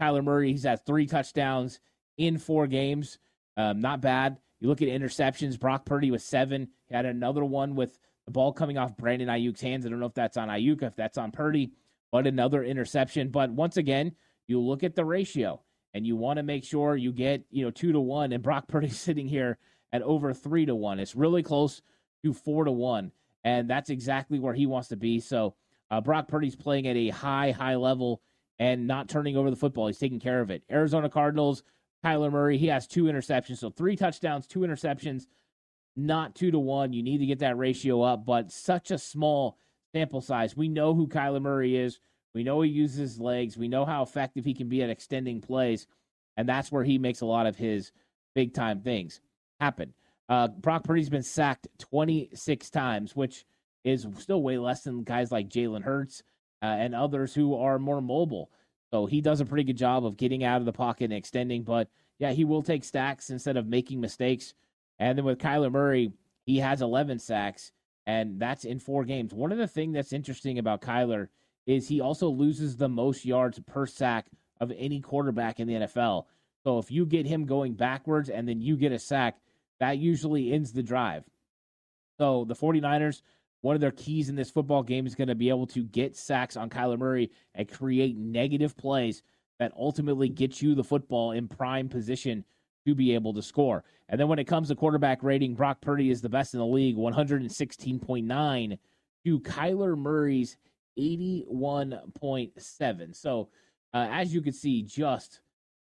Kyler 0.00 0.24
Murray; 0.24 0.52
he's 0.52 0.64
had 0.64 0.84
three 0.84 1.06
touchdowns 1.06 1.80
in 2.16 2.38
four 2.38 2.66
games. 2.66 3.18
Um, 3.56 3.80
not 3.80 4.00
bad. 4.00 4.38
You 4.60 4.68
look 4.68 4.82
at 4.82 4.88
interceptions. 4.88 5.58
Brock 5.58 5.84
Purdy 5.84 6.10
was 6.10 6.24
seven. 6.24 6.68
He 6.86 6.94
had 6.94 7.06
another 7.06 7.44
one 7.44 7.74
with 7.74 7.98
the 8.26 8.32
ball 8.32 8.52
coming 8.52 8.76
off 8.76 8.96
Brandon 8.96 9.28
Aiyuk's 9.28 9.60
hands. 9.60 9.86
I 9.86 9.88
don't 9.88 10.00
know 10.00 10.06
if 10.06 10.14
that's 10.14 10.36
on 10.36 10.48
Aiyuk, 10.48 10.82
if 10.82 10.96
that's 10.96 11.18
on 11.18 11.30
Purdy, 11.30 11.72
but 12.10 12.26
another 12.26 12.62
interception. 12.62 13.28
But 13.28 13.50
once 13.50 13.76
again, 13.76 14.12
you 14.46 14.60
look 14.60 14.82
at 14.82 14.94
the 14.94 15.04
ratio 15.04 15.62
and 15.94 16.06
you 16.06 16.16
want 16.16 16.38
to 16.38 16.42
make 16.42 16.64
sure 16.64 16.96
you 16.96 17.12
get 17.12 17.44
you 17.50 17.64
know 17.64 17.70
two 17.70 17.92
to 17.92 18.00
one. 18.00 18.32
And 18.32 18.42
Brock 18.42 18.68
Purdy's 18.68 18.98
sitting 19.00 19.26
here 19.26 19.58
at 19.92 20.02
over 20.02 20.32
three 20.32 20.66
to 20.66 20.74
one. 20.74 20.98
It's 20.98 21.14
really 21.14 21.42
close 21.42 21.82
to 22.24 22.32
four 22.32 22.64
to 22.64 22.72
one 22.72 23.12
and 23.44 23.68
that's 23.68 23.90
exactly 23.90 24.38
where 24.38 24.54
he 24.54 24.66
wants 24.66 24.88
to 24.88 24.96
be. 24.96 25.20
So 25.20 25.54
uh, 25.90 26.00
Brock 26.00 26.28
Purdy's 26.28 26.56
playing 26.56 26.86
at 26.86 26.96
a 26.96 27.08
high, 27.10 27.50
high 27.50 27.76
level 27.76 28.22
and 28.58 28.86
not 28.86 29.08
turning 29.08 29.36
over 29.36 29.50
the 29.50 29.56
football. 29.56 29.86
He's 29.86 29.98
taking 29.98 30.20
care 30.20 30.40
of 30.40 30.50
it. 30.50 30.62
Arizona 30.70 31.08
Cardinals, 31.08 31.62
Kyler 32.04 32.30
Murray, 32.30 32.58
he 32.58 32.66
has 32.66 32.86
two 32.86 33.04
interceptions, 33.04 33.58
so 33.58 33.70
three 33.70 33.96
touchdowns, 33.96 34.46
two 34.46 34.60
interceptions, 34.60 35.26
not 35.96 36.34
two 36.34 36.50
to 36.50 36.58
one. 36.58 36.92
You 36.92 37.02
need 37.02 37.18
to 37.18 37.26
get 37.26 37.40
that 37.40 37.58
ratio 37.58 38.02
up, 38.02 38.24
but 38.24 38.52
such 38.52 38.90
a 38.90 38.98
small 38.98 39.58
sample 39.94 40.20
size. 40.20 40.56
We 40.56 40.68
know 40.68 40.94
who 40.94 41.08
Kyler 41.08 41.42
Murray 41.42 41.76
is. 41.76 42.00
We 42.34 42.44
know 42.44 42.60
he 42.60 42.70
uses 42.70 42.98
his 42.98 43.20
legs. 43.20 43.56
We 43.56 43.68
know 43.68 43.84
how 43.84 44.02
effective 44.02 44.44
he 44.44 44.54
can 44.54 44.68
be 44.68 44.82
at 44.82 44.90
extending 44.90 45.40
plays. 45.40 45.86
And 46.36 46.48
that's 46.48 46.70
where 46.70 46.84
he 46.84 46.98
makes 46.98 47.20
a 47.20 47.26
lot 47.26 47.46
of 47.46 47.56
his 47.56 47.90
big 48.34 48.54
time 48.54 48.80
things 48.80 49.20
happen. 49.58 49.94
Uh, 50.28 50.48
Brock 50.48 50.84
Purdy's 50.84 51.08
been 51.08 51.22
sacked 51.22 51.68
26 51.78 52.70
times, 52.70 53.16
which 53.16 53.44
is 53.84 54.06
still 54.18 54.42
way 54.42 54.58
less 54.58 54.82
than 54.82 55.02
guys 55.02 55.32
like 55.32 55.48
Jalen 55.48 55.82
Hurts 55.82 56.22
uh, 56.62 56.66
and 56.66 56.94
others 56.94 57.34
who 57.34 57.54
are 57.56 57.78
more 57.78 58.00
mobile. 58.00 58.50
So 58.90 59.06
he 59.06 59.20
does 59.20 59.40
a 59.40 59.46
pretty 59.46 59.64
good 59.64 59.76
job 59.76 60.04
of 60.04 60.16
getting 60.16 60.44
out 60.44 60.60
of 60.60 60.66
the 60.66 60.72
pocket 60.72 61.04
and 61.04 61.14
extending. 61.14 61.62
But 61.62 61.88
yeah, 62.18 62.32
he 62.32 62.44
will 62.44 62.62
take 62.62 62.84
stacks 62.84 63.30
instead 63.30 63.56
of 63.56 63.66
making 63.66 64.00
mistakes. 64.00 64.54
And 64.98 65.16
then 65.16 65.24
with 65.24 65.38
Kyler 65.38 65.70
Murray, 65.70 66.12
he 66.44 66.58
has 66.58 66.82
11 66.82 67.18
sacks, 67.18 67.72
and 68.06 68.40
that's 68.40 68.64
in 68.64 68.78
four 68.80 69.04
games. 69.04 69.32
One 69.32 69.52
of 69.52 69.58
the 69.58 69.68
things 69.68 69.94
that's 69.94 70.12
interesting 70.12 70.58
about 70.58 70.80
Kyler 70.80 71.28
is 71.66 71.86
he 71.86 72.00
also 72.00 72.28
loses 72.28 72.76
the 72.76 72.88
most 72.88 73.24
yards 73.24 73.60
per 73.60 73.86
sack 73.86 74.26
of 74.60 74.72
any 74.76 75.00
quarterback 75.00 75.60
in 75.60 75.68
the 75.68 75.74
NFL. 75.74 76.24
So 76.64 76.78
if 76.78 76.90
you 76.90 77.06
get 77.06 77.26
him 77.26 77.44
going 77.44 77.74
backwards 77.74 78.30
and 78.30 78.48
then 78.48 78.60
you 78.60 78.76
get 78.76 78.92
a 78.92 78.98
sack, 78.98 79.38
that 79.80 79.98
usually 79.98 80.52
ends 80.52 80.72
the 80.72 80.82
drive. 80.82 81.24
So 82.18 82.44
the 82.44 82.54
49ers, 82.54 83.22
one 83.60 83.74
of 83.74 83.80
their 83.80 83.92
keys 83.92 84.28
in 84.28 84.36
this 84.36 84.50
football 84.50 84.82
game 84.82 85.06
is 85.06 85.14
going 85.14 85.28
to 85.28 85.34
be 85.34 85.48
able 85.48 85.66
to 85.68 85.84
get 85.84 86.16
sacks 86.16 86.56
on 86.56 86.68
Kyler 86.70 86.98
Murray 86.98 87.30
and 87.54 87.70
create 87.70 88.16
negative 88.16 88.76
plays 88.76 89.22
that 89.58 89.72
ultimately 89.76 90.28
get 90.28 90.60
you 90.62 90.74
the 90.74 90.84
football 90.84 91.32
in 91.32 91.48
prime 91.48 91.88
position 91.88 92.44
to 92.86 92.94
be 92.94 93.14
able 93.14 93.34
to 93.34 93.42
score. 93.42 93.82
And 94.08 94.20
then 94.20 94.28
when 94.28 94.38
it 94.38 94.44
comes 94.44 94.68
to 94.68 94.76
quarterback 94.76 95.22
rating, 95.22 95.54
Brock 95.54 95.80
Purdy 95.80 96.10
is 96.10 96.20
the 96.22 96.28
best 96.28 96.52
in 96.54 96.60
the 96.60 96.66
league, 96.66 96.96
116.9 96.96 98.78
to 99.24 99.40
Kyler 99.40 99.98
Murray's 99.98 100.56
81.7. 100.98 103.14
So 103.14 103.48
uh, 103.92 104.08
as 104.10 104.34
you 104.34 104.40
can 104.40 104.52
see, 104.52 104.82
just 104.82 105.40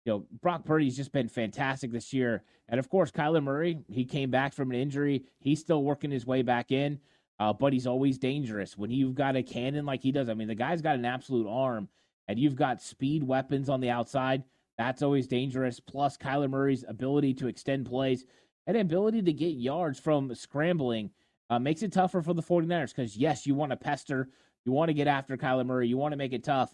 you 0.05 0.13
know, 0.13 0.25
Brock 0.41 0.65
Purdy's 0.65 0.97
just 0.97 1.11
been 1.11 1.27
fantastic 1.27 1.91
this 1.91 2.11
year. 2.13 2.43
And 2.69 2.79
of 2.79 2.89
course, 2.89 3.11
Kyler 3.11 3.43
Murray, 3.43 3.79
he 3.87 4.05
came 4.05 4.31
back 4.31 4.53
from 4.53 4.71
an 4.71 4.77
injury. 4.77 5.25
He's 5.39 5.59
still 5.59 5.83
working 5.83 6.11
his 6.11 6.25
way 6.25 6.41
back 6.41 6.71
in, 6.71 6.99
uh, 7.39 7.53
but 7.53 7.73
he's 7.73 7.87
always 7.87 8.17
dangerous. 8.17 8.77
When 8.77 8.89
you've 8.91 9.15
got 9.15 9.35
a 9.35 9.43
cannon 9.43 9.85
like 9.85 10.01
he 10.01 10.11
does, 10.11 10.29
I 10.29 10.33
mean, 10.33 10.47
the 10.47 10.55
guy's 10.55 10.81
got 10.81 10.95
an 10.95 11.05
absolute 11.05 11.47
arm, 11.47 11.87
and 12.27 12.39
you've 12.39 12.55
got 12.55 12.81
speed 12.81 13.23
weapons 13.23 13.69
on 13.69 13.79
the 13.79 13.89
outside. 13.89 14.43
That's 14.77 15.03
always 15.03 15.27
dangerous. 15.27 15.79
Plus, 15.79 16.17
Kyler 16.17 16.49
Murray's 16.49 16.85
ability 16.87 17.35
to 17.35 17.47
extend 17.47 17.85
plays 17.85 18.25
and 18.65 18.77
ability 18.77 19.21
to 19.23 19.33
get 19.33 19.57
yards 19.57 19.99
from 19.99 20.33
scrambling 20.33 21.11
uh, 21.49 21.59
makes 21.59 21.83
it 21.83 21.91
tougher 21.91 22.21
for 22.21 22.33
the 22.33 22.41
49ers 22.41 22.95
because, 22.95 23.17
yes, 23.17 23.45
you 23.45 23.53
want 23.53 23.71
to 23.71 23.77
pester, 23.77 24.29
you 24.65 24.71
want 24.71 24.89
to 24.89 24.93
get 24.93 25.07
after 25.07 25.37
Kyler 25.37 25.65
Murray, 25.65 25.87
you 25.87 25.97
want 25.97 26.13
to 26.13 26.17
make 26.17 26.33
it 26.33 26.43
tough. 26.43 26.73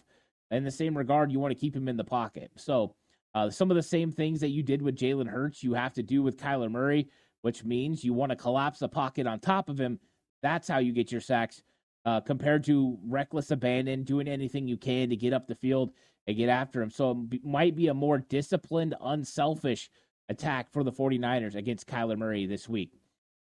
In 0.50 0.64
the 0.64 0.70
same 0.70 0.96
regard, 0.96 1.30
you 1.30 1.40
want 1.40 1.52
to 1.52 1.58
keep 1.58 1.76
him 1.76 1.88
in 1.88 1.96
the 1.98 2.04
pocket. 2.04 2.50
So, 2.56 2.94
uh, 3.34 3.50
some 3.50 3.70
of 3.70 3.76
the 3.76 3.82
same 3.82 4.10
things 4.10 4.40
that 4.40 4.48
you 4.48 4.62
did 4.62 4.82
with 4.82 4.96
Jalen 4.96 5.28
Hurts, 5.28 5.62
you 5.62 5.74
have 5.74 5.92
to 5.94 6.02
do 6.02 6.22
with 6.22 6.38
Kyler 6.38 6.70
Murray, 6.70 7.08
which 7.42 7.64
means 7.64 8.04
you 8.04 8.14
want 8.14 8.30
to 8.30 8.36
collapse 8.36 8.78
the 8.78 8.88
pocket 8.88 9.26
on 9.26 9.38
top 9.38 9.68
of 9.68 9.78
him. 9.78 10.00
That's 10.42 10.68
how 10.68 10.78
you 10.78 10.92
get 10.92 11.12
your 11.12 11.20
sacks. 11.20 11.62
Uh, 12.06 12.20
compared 12.20 12.64
to 12.64 12.96
reckless 13.06 13.50
abandon, 13.50 14.02
doing 14.02 14.28
anything 14.28 14.66
you 14.66 14.78
can 14.78 15.10
to 15.10 15.16
get 15.16 15.34
up 15.34 15.46
the 15.46 15.54
field 15.54 15.92
and 16.26 16.38
get 16.38 16.48
after 16.48 16.80
him. 16.80 16.90
So 16.90 17.26
it 17.32 17.44
might 17.44 17.76
be 17.76 17.88
a 17.88 17.94
more 17.94 18.18
disciplined, 18.18 18.94
unselfish 18.98 19.90
attack 20.30 20.70
for 20.72 20.82
the 20.82 20.92
49ers 20.92 21.54
against 21.54 21.86
Kyler 21.86 22.16
Murray 22.16 22.46
this 22.46 22.66
week. 22.66 22.98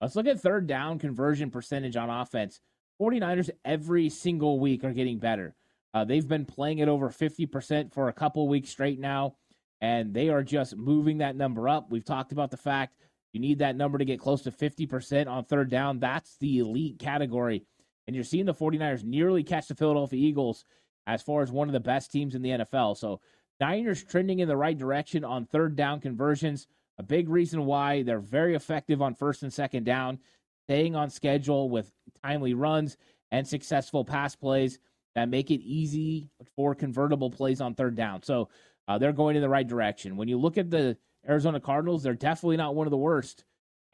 Let's 0.01 0.14
look 0.16 0.27
at 0.27 0.40
third 0.40 0.66
down 0.66 0.99
conversion 0.99 1.51
percentage 1.51 1.97
on 1.97 2.11
offense. 2.11 2.61
49ers 3.01 3.51
every 3.64 4.11
single 4.11 4.59
week 4.61 4.85
are 4.85 4.93
getting 4.93 5.19
better. 5.19 5.55
Uh, 5.95 6.05
they've 6.05 6.29
been 6.29 6.45
playing 6.45 6.81
at 6.83 6.88
over 6.88 7.09
50% 7.09 7.95
for 7.95 8.09
a 8.09 8.12
couple 8.12 8.47
weeks 8.47 8.69
straight 8.69 9.01
now 9.01 9.37
and 9.81 10.12
they 10.12 10.29
are 10.29 10.43
just 10.43 10.77
moving 10.77 11.19
that 11.19 11.37
number 11.37 11.69
up. 11.69 11.90
We've 11.90 12.05
talked 12.05 12.33
about 12.33 12.51
the 12.51 12.57
fact 12.57 12.97
you 13.33 13.40
need 13.40 13.61
that 13.61 13.77
number 13.77 13.99
to 13.99 14.05
get 14.05 14.21
close 14.21 14.43
to 14.43 14.51
50% 14.51 15.29
on 15.29 15.45
third 15.45 15.71
down. 15.71 16.01
That's 16.01 16.37
the 16.38 16.59
elite 16.59 16.99
category. 16.99 17.64
And 18.07 18.14
you're 18.14 18.25
seeing 18.25 18.47
the 18.47 18.55
49ers 18.55 19.05
nearly 19.05 19.45
catch 19.45 19.69
the 19.69 19.75
Philadelphia 19.75 20.19
Eagles 20.19 20.64
as 21.07 21.23
far 21.23 21.43
as 21.43 21.53
one 21.53 21.69
of 21.69 21.73
the 21.73 21.81
best 21.81 22.11
teams 22.11 22.35
in 22.35 22.43
the 22.43 22.51
NFL. 22.51 22.97
So, 22.97 23.21
Niners 23.61 24.03
trending 24.03 24.38
in 24.38 24.49
the 24.49 24.57
right 24.57 24.77
direction 24.77 25.23
on 25.23 25.45
third 25.45 25.77
down 25.77 26.01
conversions. 26.01 26.66
A 26.99 27.03
big 27.03 27.29
reason 27.29 27.66
why 27.66 28.03
they're 28.03 28.19
very 28.19 28.55
effective 28.55 29.03
on 29.03 29.14
first 29.14 29.43
and 29.43 29.53
second 29.53 29.85
down, 29.85 30.19
staying 30.66 30.97
on 30.97 31.11
schedule 31.11 31.69
with 31.69 31.93
timely 32.25 32.55
runs 32.55 32.97
and 33.31 33.47
successful 33.47 34.05
pass 34.05 34.35
plays 34.35 34.79
that 35.14 35.29
make 35.29 35.51
it 35.51 35.61
easy 35.61 36.29
for 36.57 36.75
convertible 36.75 37.31
plays 37.31 37.61
on 37.61 37.75
third 37.75 37.97
down. 37.97 38.23
So, 38.23 38.49
uh, 38.90 38.98
they're 38.98 39.12
going 39.12 39.37
in 39.37 39.42
the 39.42 39.48
right 39.48 39.68
direction. 39.68 40.16
When 40.16 40.26
you 40.26 40.37
look 40.37 40.59
at 40.59 40.68
the 40.68 40.96
Arizona 41.29 41.61
Cardinals, 41.61 42.03
they're 42.03 42.14
definitely 42.14 42.57
not 42.57 42.74
one 42.74 42.88
of 42.88 42.90
the 42.90 42.96
worst. 42.96 43.44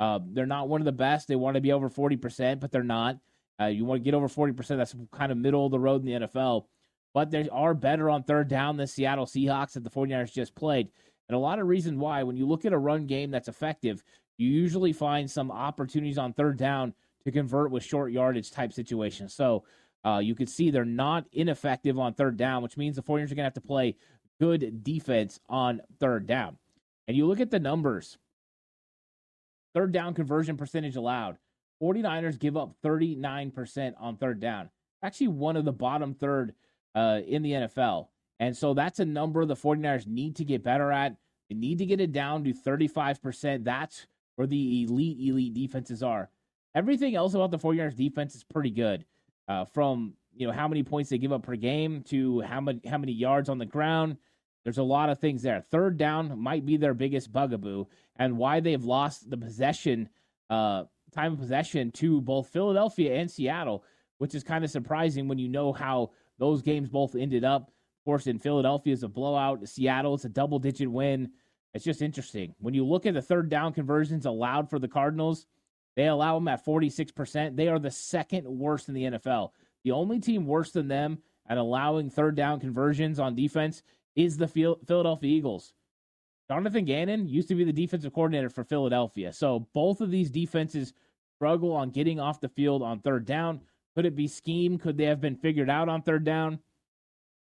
Uh, 0.01 0.21
they're 0.25 0.47
not 0.47 0.71
one 0.71 0.81
of 0.81 0.87
the 0.87 0.93
best. 0.93 1.29
They 1.29 1.37
want 1.37 1.57
to 1.57 1.61
be 1.61 1.73
over 1.73 1.91
40%, 1.91 2.61
but 2.61 2.73
they're 2.73 2.83
not. 2.83 3.19
Uh, 3.61 3.67
you 3.67 3.85
want 3.85 4.01
to 4.01 4.05
get 4.05 4.15
over 4.15 4.27
40%, 4.27 4.79
that's 4.79 4.95
kind 5.13 5.31
of 5.31 5.37
middle 5.37 5.67
of 5.67 5.71
the 5.71 5.79
road 5.79 6.01
in 6.01 6.07
the 6.07 6.27
NFL. 6.27 6.65
But 7.13 7.31
they 7.31 7.47
are 7.51 7.75
better 7.75 8.09
on 8.09 8.23
third 8.23 8.49
down 8.49 8.79
than 8.79 8.87
Seattle 8.87 9.27
Seahawks 9.27 9.73
that 9.73 9.85
the 9.85 9.91
49ers 9.91 10.33
just 10.33 10.55
played. 10.55 10.89
And 11.29 11.37
a 11.37 11.41
lot 11.41 11.59
of 11.59 11.67
reasons 11.67 11.99
why, 11.99 12.23
when 12.23 12.39
you 12.39 12.47
look 12.47 12.65
at 12.65 12.73
a 12.73 12.79
run 12.79 13.07
game 13.07 13.31
that's 13.31 13.49
effective, 13.49 14.03
you 14.39 14.49
usually 14.49 14.95
find 14.95 15.31
some 15.31 15.51
opportunities 15.51 16.17
on 16.17 16.33
third 16.33 16.57
down 16.57 16.95
to 17.25 17.33
convert 17.33 17.71
with 17.71 17.85
short 17.85 18.13
yardage 18.13 18.51
type 18.51 18.73
situations. 18.73 19.35
So 19.35 19.65
uh, 20.07 20.21
you 20.21 20.35
can 20.35 20.47
see 20.47 20.71
they're 20.71 20.87
not 20.87 21.27
ineffective 21.33 21.99
on 21.99 22.15
third 22.15 22.39
down, 22.39 22.63
which 22.63 22.79
means 22.79 22.97
the 22.97 23.03
49ers 23.03 23.25
are 23.25 23.35
going 23.35 23.37
to 23.37 23.43
have 23.43 23.55
to 23.55 23.61
play 23.61 23.97
good 24.41 24.85
defense 24.85 25.41
on 25.49 25.81
third 25.99 26.27
down. 26.27 26.59
And 27.09 27.17
you 27.17 27.27
look 27.27 27.41
at 27.41 27.51
the 27.51 27.61
numbers 27.61 28.19
third 29.75 29.93
down 29.93 30.15
conversion 30.15 30.57
percentage 30.57 30.97
allowed. 30.97 31.39
49ers 31.83 32.39
give 32.39 32.57
up 32.57 32.75
39% 32.83 33.95
on 33.99 34.17
third 34.17 34.41
down. 34.41 34.71
Actually, 35.03 35.29
one 35.29 35.57
of 35.57 35.65
the 35.65 35.73
bottom 35.73 36.15
third 36.15 36.55
uh, 36.95 37.21
in 37.27 37.43
the 37.43 37.53
NFL. 37.53 38.09
And 38.41 38.57
so 38.57 38.75
that's 38.75 39.01
a 39.01 39.05
number 39.05 39.45
the 39.45 39.55
49ers 39.55 40.07
need 40.07 40.37
to 40.37 40.45
get 40.45 40.63
better 40.65 40.91
at. 40.91 41.17
They 41.49 41.57
need 41.57 41.79
to 41.79 41.87
get 41.87 42.01
it 42.01 42.13
down 42.13 42.45
to 42.45 42.53
35%. 42.53 43.65
That's 43.65 44.07
where 44.37 44.47
the 44.47 44.85
elite, 44.85 45.19
elite 45.21 45.55
defenses 45.55 46.03
are. 46.03 46.31
Everything 46.75 47.15
else 47.15 47.35
about 47.35 47.51
the 47.51 47.59
49ers 47.59 47.97
defense 47.97 48.35
is 48.35 48.45
pretty 48.45 48.71
good. 48.71 49.05
Uh, 49.49 49.65
from 49.65 50.15
you 50.37 50.47
know 50.47 50.53
how 50.53 50.69
many 50.69 50.83
points 50.83 51.11
they 51.11 51.19
give 51.19 51.33
up 51.33 51.43
per 51.43 51.57
game 51.57 52.03
to 52.05 52.41
how 52.43 52.61
many 52.61 52.81
how 52.87 52.99
many 52.99 53.13
yards 53.13 53.49
on 53.49 53.59
the 53.59 53.67
ground. 53.67 54.17
There's 54.65 54.79
a 54.79 54.83
lot 54.83 55.11
of 55.11 55.19
things 55.19 55.43
there. 55.43 55.61
Third 55.71 55.97
down 55.97 56.39
might 56.39 56.67
be 56.67 56.77
their 56.77 56.95
biggest 56.95 57.33
bugaboo, 57.33 57.87
and 58.17 58.37
why 58.37 58.61
they've 58.61 58.85
lost 58.85 59.31
the 59.31 59.37
possession, 59.37 60.09
uh, 60.51 60.85
time 61.13 61.35
of 61.35 61.39
possession 61.39 61.93
to 61.93 62.21
both 62.21 62.49
Philadelphia 62.49 63.15
and 63.15 63.31
Seattle, 63.31 63.85
which 64.19 64.35
is 64.35 64.43
kind 64.43 64.65
of 64.65 64.71
surprising 64.71 65.29
when 65.29 65.39
you 65.39 65.49
know 65.49 65.73
how 65.73 66.11
those 66.39 66.63
games 66.63 66.89
both 66.89 67.15
ended 67.15 67.45
up. 67.45 67.69
Of 68.01 68.05
course, 68.05 68.27
in 68.27 68.39
Philadelphia 68.39 68.93
is 68.93 69.03
a 69.03 69.09
blowout. 69.09 69.69
Seattle 69.69 70.15
it's 70.15 70.25
a 70.25 70.29
double 70.29 70.59
digit 70.59 70.91
win. 70.91 71.31
It's 71.73 71.85
just 71.85 72.03
interesting 72.03 72.55
when 72.59 72.75
you 72.75 72.85
look 72.87 73.07
at 73.07 73.15
the 73.15 73.23
third 73.23 73.49
down 73.49 73.73
conversions 73.73 74.27
allowed 74.27 74.69
for 74.69 74.79
the 74.79 74.89
Cardinals. 74.89 75.47
They 75.95 76.07
allow 76.07 76.35
them 76.35 76.49
at 76.49 76.65
46%. 76.65 77.57
They 77.57 77.69
are 77.69 77.79
the 77.79 77.91
second 77.91 78.47
worst 78.47 78.89
in 78.89 78.95
the 78.95 79.05
NFL. 79.05 79.51
The 79.87 79.93
only 79.93 80.19
team 80.19 80.47
worse 80.47 80.73
than 80.73 80.89
them 80.89 81.19
at 81.49 81.59
allowing 81.59 82.11
third 82.11 82.35
down 82.35 82.59
conversions 82.59 83.21
on 83.21 83.37
defense 83.37 83.85
is 84.17 84.37
the 84.37 84.49
Philadelphia 84.49 85.31
Eagles. 85.31 85.75
Jonathan 86.51 86.85
Gannon 86.85 87.29
used 87.29 87.47
to 87.47 87.55
be 87.55 87.63
the 87.63 87.73
defensive 87.73 88.13
coordinator 88.13 88.51
for 88.51 88.65
Philadelphia. 88.65 89.33
So 89.33 89.69
both 89.75 90.01
of 90.01 90.11
these 90.11 90.29
defenses 90.29 90.93
struggle 91.37 91.71
on 91.73 91.91
getting 91.91 92.19
off 92.19 92.41
the 92.41 92.49
field 92.49 92.83
on 92.83 92.99
third 92.99 93.27
down. 93.27 93.61
Could 93.95 94.07
it 94.07 94.17
be 94.17 94.27
scheme? 94.27 94.77
Could 94.77 94.97
they 94.97 95.05
have 95.05 95.21
been 95.21 95.37
figured 95.37 95.71
out 95.71 95.89
on 95.89 96.03
third 96.03 96.25
down? 96.25 96.59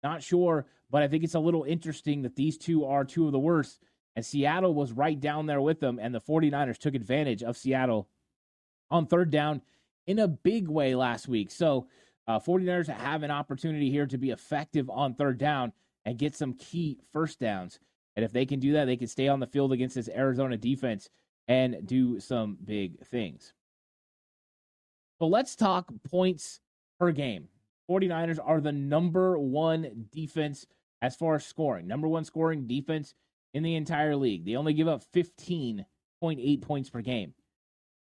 Not 0.02 0.20
sure, 0.20 0.66
but 0.90 1.04
I 1.04 1.06
think 1.06 1.22
it's 1.22 1.36
a 1.36 1.38
little 1.40 1.62
interesting 1.62 2.22
that 2.22 2.34
these 2.34 2.58
two 2.58 2.84
are 2.84 3.04
two 3.04 3.26
of 3.26 3.30
the 3.30 3.38
worst. 3.38 3.78
And 4.16 4.26
Seattle 4.26 4.74
was 4.74 4.90
right 4.90 5.20
down 5.20 5.46
there 5.46 5.60
with 5.60 5.78
them, 5.78 6.00
and 6.02 6.12
the 6.12 6.20
49ers 6.20 6.78
took 6.78 6.96
advantage 6.96 7.44
of 7.44 7.56
Seattle 7.56 8.08
on 8.90 9.06
third 9.06 9.30
down 9.30 9.62
in 10.08 10.18
a 10.18 10.26
big 10.26 10.66
way 10.66 10.96
last 10.96 11.28
week. 11.28 11.52
So 11.52 11.86
uh, 12.28 12.38
49ers 12.38 12.88
have 12.88 13.22
an 13.22 13.30
opportunity 13.30 13.90
here 13.90 14.06
to 14.06 14.18
be 14.18 14.30
effective 14.30 14.88
on 14.88 15.14
third 15.14 15.38
down 15.38 15.72
and 16.04 16.18
get 16.18 16.34
some 16.34 16.54
key 16.54 16.98
first 17.12 17.40
downs. 17.40 17.78
And 18.16 18.24
if 18.24 18.32
they 18.32 18.46
can 18.46 18.60
do 18.60 18.72
that, 18.72 18.84
they 18.84 18.96
can 18.96 19.08
stay 19.08 19.28
on 19.28 19.40
the 19.40 19.46
field 19.46 19.72
against 19.72 19.94
this 19.94 20.08
Arizona 20.08 20.56
defense 20.56 21.08
and 21.48 21.86
do 21.86 22.20
some 22.20 22.58
big 22.64 23.04
things. 23.06 23.52
So 25.18 25.26
let's 25.26 25.56
talk 25.56 25.92
points 26.10 26.60
per 26.98 27.12
game. 27.12 27.48
49ers 27.90 28.38
are 28.42 28.60
the 28.60 28.72
number 28.72 29.38
one 29.38 30.06
defense 30.12 30.66
as 31.00 31.16
far 31.16 31.34
as 31.34 31.46
scoring, 31.46 31.86
number 31.86 32.06
one 32.06 32.24
scoring 32.24 32.66
defense 32.66 33.14
in 33.54 33.62
the 33.62 33.74
entire 33.74 34.14
league. 34.16 34.44
They 34.44 34.56
only 34.56 34.72
give 34.72 34.88
up 34.88 35.02
15.8 35.12 36.62
points 36.62 36.90
per 36.90 37.00
game. 37.00 37.34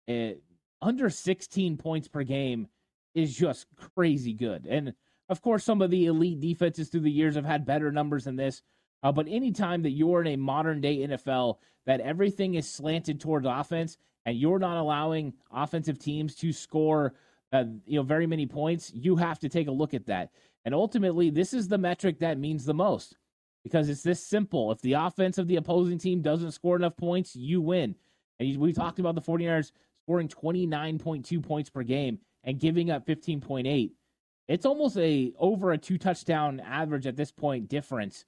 It, 0.07 0.43
under 0.81 1.09
16 1.09 1.77
points 1.77 2.07
per 2.09 2.23
game 2.23 2.67
is 3.13 3.35
just 3.35 3.67
crazy 3.75 4.33
good. 4.33 4.65
And 4.69 4.93
Of 5.29 5.41
course, 5.41 5.63
some 5.63 5.81
of 5.81 5.89
the 5.89 6.05
elite 6.05 6.39
defenses 6.41 6.89
through 6.89 7.01
the 7.01 7.11
years 7.11 7.35
have 7.35 7.45
had 7.45 7.65
better 7.65 7.91
numbers 7.91 8.25
than 8.25 8.35
this. 8.35 8.61
Uh, 9.01 9.11
but 9.11 9.27
anytime 9.27 9.81
that 9.83 9.91
you're 9.91 10.21
in 10.21 10.27
a 10.27 10.35
modern 10.35 10.81
day 10.81 10.97
NFL, 10.97 11.57
that 11.85 12.01
everything 12.01 12.55
is 12.55 12.69
slanted 12.69 13.19
towards 13.19 13.47
offense 13.47 13.97
and 14.25 14.37
you're 14.37 14.59
not 14.59 14.77
allowing 14.77 15.33
offensive 15.51 15.99
teams 15.99 16.35
to 16.35 16.53
score 16.53 17.13
uh, 17.51 17.65
you 17.85 17.97
know 17.97 18.03
very 18.03 18.25
many 18.25 18.47
points, 18.47 18.91
you 18.93 19.15
have 19.15 19.39
to 19.39 19.49
take 19.49 19.67
a 19.67 19.71
look 19.71 19.93
at 19.93 20.07
that. 20.07 20.31
And 20.65 20.73
ultimately, 20.73 21.29
this 21.29 21.53
is 21.53 21.67
the 21.67 21.77
metric 21.77 22.19
that 22.19 22.39
means 22.39 22.65
the 22.65 22.73
most 22.73 23.15
because 23.63 23.89
it's 23.89 24.03
this 24.03 24.25
simple. 24.25 24.71
If 24.71 24.81
the 24.81 24.93
offense 24.93 25.37
of 25.37 25.47
the 25.47 25.57
opposing 25.57 25.99
team 25.99 26.21
doesn't 26.21 26.51
score 26.51 26.75
enough 26.75 26.97
points, 26.97 27.35
you 27.35 27.61
win. 27.61 27.95
And 28.39 28.57
we 28.57 28.73
talked 28.73 28.99
about 28.99 29.15
the 29.15 29.21
49ers 29.21 29.71
scoring 30.05 30.27
29.2 30.27 31.43
points 31.43 31.69
per 31.69 31.83
game 31.83 32.19
and 32.43 32.59
giving 32.59 32.91
up 32.91 33.05
15.8. 33.05 33.91
It's 34.47 34.65
almost 34.65 34.97
a 34.97 35.33
over 35.39 35.71
a 35.71 35.77
two 35.77 35.97
touchdown 35.97 36.59
average 36.59 37.07
at 37.07 37.15
this 37.15 37.31
point 37.31 37.69
difference. 37.69 38.25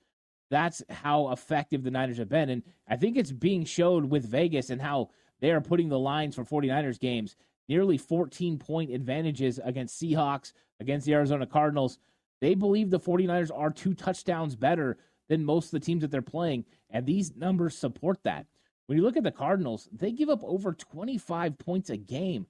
That's 0.49 0.81
how 0.89 1.31
effective 1.31 1.83
the 1.83 1.91
Niners 1.91 2.17
have 2.17 2.29
been. 2.29 2.49
And 2.49 2.63
I 2.87 2.95
think 2.95 3.17
it's 3.17 3.31
being 3.31 3.65
showed 3.65 4.05
with 4.05 4.29
Vegas 4.29 4.69
and 4.69 4.81
how 4.81 5.09
they 5.41 5.51
are 5.51 5.61
putting 5.61 5.89
the 5.89 5.99
lines 5.99 6.35
for 6.35 6.45
49ers 6.45 6.99
games 6.99 7.35
nearly 7.67 7.97
14 7.97 8.57
point 8.57 8.91
advantages 8.91 9.59
against 9.63 10.01
Seahawks, 10.01 10.53
against 10.79 11.05
the 11.05 11.13
Arizona 11.13 11.45
Cardinals. 11.45 11.97
They 12.41 12.55
believe 12.55 12.89
the 12.89 12.99
49ers 12.99 13.51
are 13.53 13.71
two 13.71 13.93
touchdowns 13.93 14.55
better 14.55 14.97
than 15.29 15.43
most 15.43 15.65
of 15.65 15.71
the 15.71 15.79
teams 15.79 16.01
that 16.01 16.11
they're 16.11 16.21
playing, 16.21 16.65
and 16.89 17.05
these 17.05 17.35
numbers 17.35 17.75
support 17.75 18.23
that. 18.23 18.45
When 18.85 18.97
you 18.97 19.03
look 19.03 19.17
at 19.17 19.23
the 19.23 19.31
Cardinals, 19.31 19.89
they 19.91 20.11
give 20.11 20.29
up 20.29 20.43
over 20.43 20.73
25 20.73 21.57
points 21.57 21.89
a 21.89 21.97
game. 21.97 22.45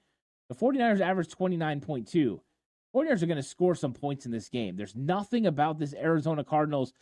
The 0.50 0.56
49ers 0.56 1.02
average 1.02 1.30
29.2. 1.30 2.40
49ers 2.96 3.22
are 3.22 3.26
going 3.26 3.36
to 3.38 3.44
score 3.44 3.76
some 3.76 3.94
points 3.94 4.26
in 4.26 4.32
this 4.32 4.50
game. 4.50 4.76
There's 4.76 4.96
nothing 4.96 5.48
about 5.48 5.80
this 5.80 5.94
Arizona 5.94 6.44
Cardinals 6.44 6.94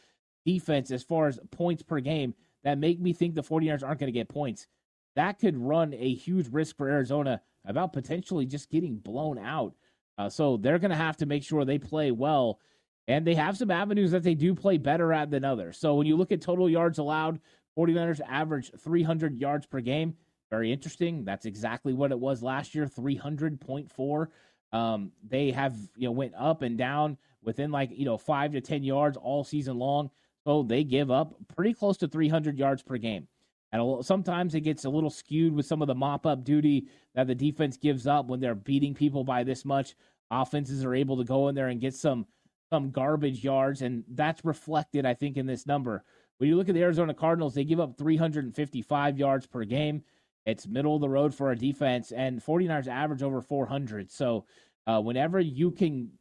defense 0.45 0.91
as 0.91 1.03
far 1.03 1.27
as 1.27 1.39
points 1.51 1.83
per 1.83 1.99
game 1.99 2.33
that 2.63 2.77
make 2.77 2.99
me 2.99 3.13
think 3.13 3.35
the 3.35 3.43
49ers 3.43 3.83
aren't 3.83 3.99
going 3.99 4.11
to 4.11 4.11
get 4.11 4.29
points. 4.29 4.67
That 5.15 5.39
could 5.39 5.57
run 5.57 5.93
a 5.93 6.13
huge 6.13 6.47
risk 6.51 6.75
for 6.75 6.89
Arizona 6.89 7.41
about 7.65 7.93
potentially 7.93 8.45
just 8.45 8.69
getting 8.69 8.97
blown 8.97 9.37
out. 9.37 9.75
Uh, 10.17 10.29
so 10.29 10.57
they're 10.57 10.79
going 10.79 10.91
to 10.91 10.97
have 10.97 11.17
to 11.17 11.25
make 11.25 11.43
sure 11.43 11.63
they 11.65 11.77
play 11.77 12.11
well. 12.11 12.59
And 13.07 13.27
they 13.27 13.35
have 13.35 13.57
some 13.57 13.69
avenues 13.69 14.11
that 14.11 14.23
they 14.23 14.33
do 14.33 14.55
play 14.55 14.77
better 14.77 15.11
at 15.11 15.29
than 15.29 15.43
others. 15.43 15.77
So 15.77 15.95
when 15.95 16.07
you 16.07 16.15
look 16.15 16.31
at 16.31 16.41
total 16.41 16.69
yards 16.69 16.99
allowed, 16.99 17.39
49ers 17.77 18.21
average 18.27 18.71
300 18.79 19.37
yards 19.37 19.65
per 19.65 19.81
game. 19.81 20.15
Very 20.53 20.71
interesting. 20.71 21.25
That's 21.25 21.47
exactly 21.47 21.93
what 21.93 22.11
it 22.11 22.19
was 22.19 22.43
last 22.43 22.75
year, 22.75 22.85
300.4. 22.85 24.27
Um, 24.71 25.11
they 25.27 25.49
have, 25.49 25.75
you 25.97 26.07
know, 26.07 26.11
went 26.11 26.35
up 26.37 26.61
and 26.61 26.77
down 26.77 27.17
within 27.41 27.71
like, 27.71 27.89
you 27.91 28.05
know, 28.05 28.19
five 28.19 28.51
to 28.51 28.61
10 28.61 28.83
yards 28.83 29.17
all 29.17 29.43
season 29.43 29.79
long. 29.79 30.11
So 30.45 30.61
they 30.61 30.83
give 30.83 31.09
up 31.09 31.33
pretty 31.55 31.73
close 31.73 31.97
to 31.97 32.07
300 32.07 32.59
yards 32.59 32.83
per 32.83 32.97
game. 32.97 33.27
And 33.71 34.05
sometimes 34.05 34.53
it 34.53 34.61
gets 34.61 34.85
a 34.85 34.91
little 34.91 35.09
skewed 35.09 35.55
with 35.55 35.65
some 35.65 35.81
of 35.81 35.87
the 35.87 35.95
mop 35.95 36.27
up 36.27 36.43
duty 36.43 36.87
that 37.15 37.25
the 37.25 37.33
defense 37.33 37.75
gives 37.75 38.05
up 38.05 38.27
when 38.27 38.39
they're 38.39 38.53
beating 38.53 38.93
people 38.93 39.23
by 39.23 39.43
this 39.43 39.65
much. 39.65 39.95
Offenses 40.29 40.85
are 40.85 40.93
able 40.93 41.17
to 41.17 41.23
go 41.23 41.47
in 41.47 41.55
there 41.55 41.69
and 41.69 41.81
get 41.81 41.95
some 41.95 42.27
some 42.69 42.91
garbage 42.91 43.43
yards, 43.43 43.81
and 43.81 44.03
that's 44.07 44.45
reflected, 44.45 45.03
I 45.03 45.15
think, 45.15 45.35
in 45.35 45.47
this 45.47 45.65
number. 45.65 46.03
When 46.37 46.47
you 46.47 46.57
look 46.57 46.69
at 46.69 46.75
the 46.75 46.83
Arizona 46.83 47.15
Cardinals, 47.15 47.55
they 47.55 47.63
give 47.63 47.79
up 47.79 47.97
355 47.97 49.17
yards 49.17 49.47
per 49.47 49.63
game. 49.63 50.03
It's 50.45 50.67
middle 50.67 50.95
of 50.95 51.01
the 51.01 51.09
road 51.09 51.33
for 51.33 51.51
a 51.51 51.57
defense, 51.57 52.11
and 52.11 52.43
49ers 52.43 52.87
average 52.87 53.23
over 53.23 53.41
400. 53.41 54.11
So, 54.11 54.45
uh, 54.85 54.99
whenever 55.01 55.39
you 55.39 55.71
can 55.71 56.11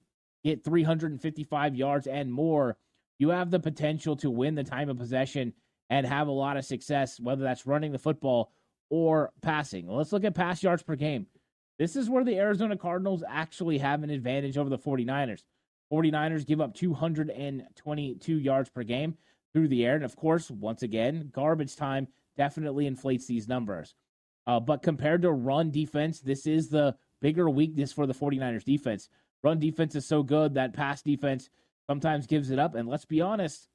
get 0.44 0.64
355 0.64 1.74
yards 1.74 2.06
and 2.06 2.32
more, 2.32 2.76
you 3.18 3.30
have 3.30 3.50
the 3.50 3.61
potential 3.61 4.16
to 4.16 4.30
win 4.30 4.54
the 4.54 4.64
time 4.64 4.88
of 4.88 4.98
possession 4.98 5.52
and 5.90 6.06
have 6.06 6.28
a 6.28 6.32
lot 6.32 6.56
of 6.56 6.64
success, 6.64 7.20
whether 7.20 7.42
that's 7.42 7.66
running 7.66 7.92
the 7.92 7.98
football 7.98 8.52
or 8.90 9.32
passing. 9.42 9.88
Let's 9.88 10.12
look 10.12 10.24
at 10.24 10.35
pass 10.35 10.62
yards 10.62 10.82
per 10.82 10.96
game. 10.96 11.26
This 11.78 11.96
is 11.96 12.08
where 12.08 12.24
the 12.24 12.38
Arizona 12.38 12.76
Cardinals 12.76 13.24
actually 13.28 13.78
have 13.78 14.02
an 14.02 14.11
advantage 14.11 14.56
over 14.56 14.70
the 14.70 14.78
49ers. 14.78 15.42
49ers 15.92 16.46
give 16.46 16.61
up 16.61 16.74
222 16.74 18.38
yards 18.38 18.70
per 18.70 18.82
game 18.82 19.16
through 19.52 19.68
the 19.68 19.85
air. 19.85 19.96
And 19.96 20.04
of 20.04 20.16
course, 20.16 20.50
once 20.50 20.82
again, 20.82 21.30
garbage 21.32 21.76
time 21.76 22.08
definitely 22.37 22.87
inflates 22.87 23.26
these 23.26 23.48
numbers. 23.48 23.94
Uh, 24.46 24.61
but 24.61 24.83
compared 24.83 25.22
to 25.22 25.33
run 25.33 25.70
defense, 25.70 26.20
this 26.20 26.46
is 26.46 26.68
the 26.68 26.96
bigger 27.20 27.48
weakness 27.48 27.92
for 27.92 28.07
the 28.07 28.14
49ers 28.14 28.64
defense. 28.64 29.09
Run 29.42 29.59
defense 29.59 29.94
is 29.94 30.07
so 30.07 30.22
good 30.22 30.55
that 30.55 30.72
pass 30.72 31.02
defense 31.02 31.50
sometimes 31.88 32.26
gives 32.26 32.50
it 32.50 32.59
up. 32.59 32.74
And 32.74 32.88
let's 32.88 33.05
be 33.05 33.20
honest, 33.20 33.68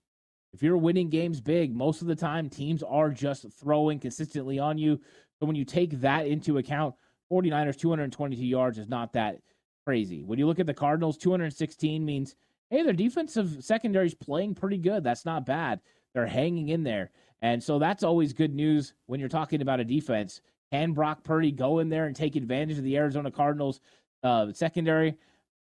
if 0.54 0.64
you're 0.64 0.78
winning 0.78 1.10
games 1.10 1.42
big, 1.42 1.76
most 1.76 2.02
of 2.02 2.08
the 2.08 2.16
time 2.16 2.50
teams 2.50 2.84
are 2.84 3.10
just 3.10 3.46
throwing 3.60 4.00
consistently 4.00 4.60
on 4.60 4.78
you. 4.78 5.00
So 5.40 5.46
when 5.46 5.56
you 5.56 5.66
take 5.66 6.02
that 6.02 6.28
into 6.28 6.58
account, 6.58 6.96
49ers 7.32 7.78
222 7.78 8.46
yards 8.46 8.78
is 8.78 8.88
not 8.88 9.14
that 9.14 9.40
crazy. 9.86 10.24
When 10.24 10.40
you 10.40 10.48
look 10.48 10.60
at 10.60 10.66
the 10.66 10.74
Cardinals, 10.74 11.18
216 11.18 12.04
means 12.04 12.36
hey, 12.70 12.84
their 12.84 12.94
defensive 12.94 13.64
secondary 13.64 14.08
is 14.08 14.14
playing 14.14 14.56
pretty 14.56 14.78
good. 14.78 15.04
That's 15.04 15.26
not 15.26 15.46
bad. 15.46 15.80
They're 16.14 16.26
hanging 16.26 16.70
in 16.70 16.84
there. 16.84 17.12
And 17.42 17.64
so 17.64 17.80
that's 17.80 18.04
always 18.04 18.34
good 18.34 18.54
news 18.54 18.94
when 19.06 19.20
you're 19.20 19.30
talking 19.30 19.62
about 19.62 19.80
a 19.80 19.86
defense. 19.86 20.42
Can 20.72 20.94
Brock 20.94 21.24
Purdy 21.24 21.52
go 21.52 21.80
in 21.80 21.90
there 21.90 22.06
and 22.06 22.16
take 22.16 22.36
advantage 22.36 22.78
of 22.78 22.84
the 22.84 22.98
Arizona 22.98 23.32
Cardinals 23.32 23.80
uh, 24.24 24.52
secondary? 24.54 25.16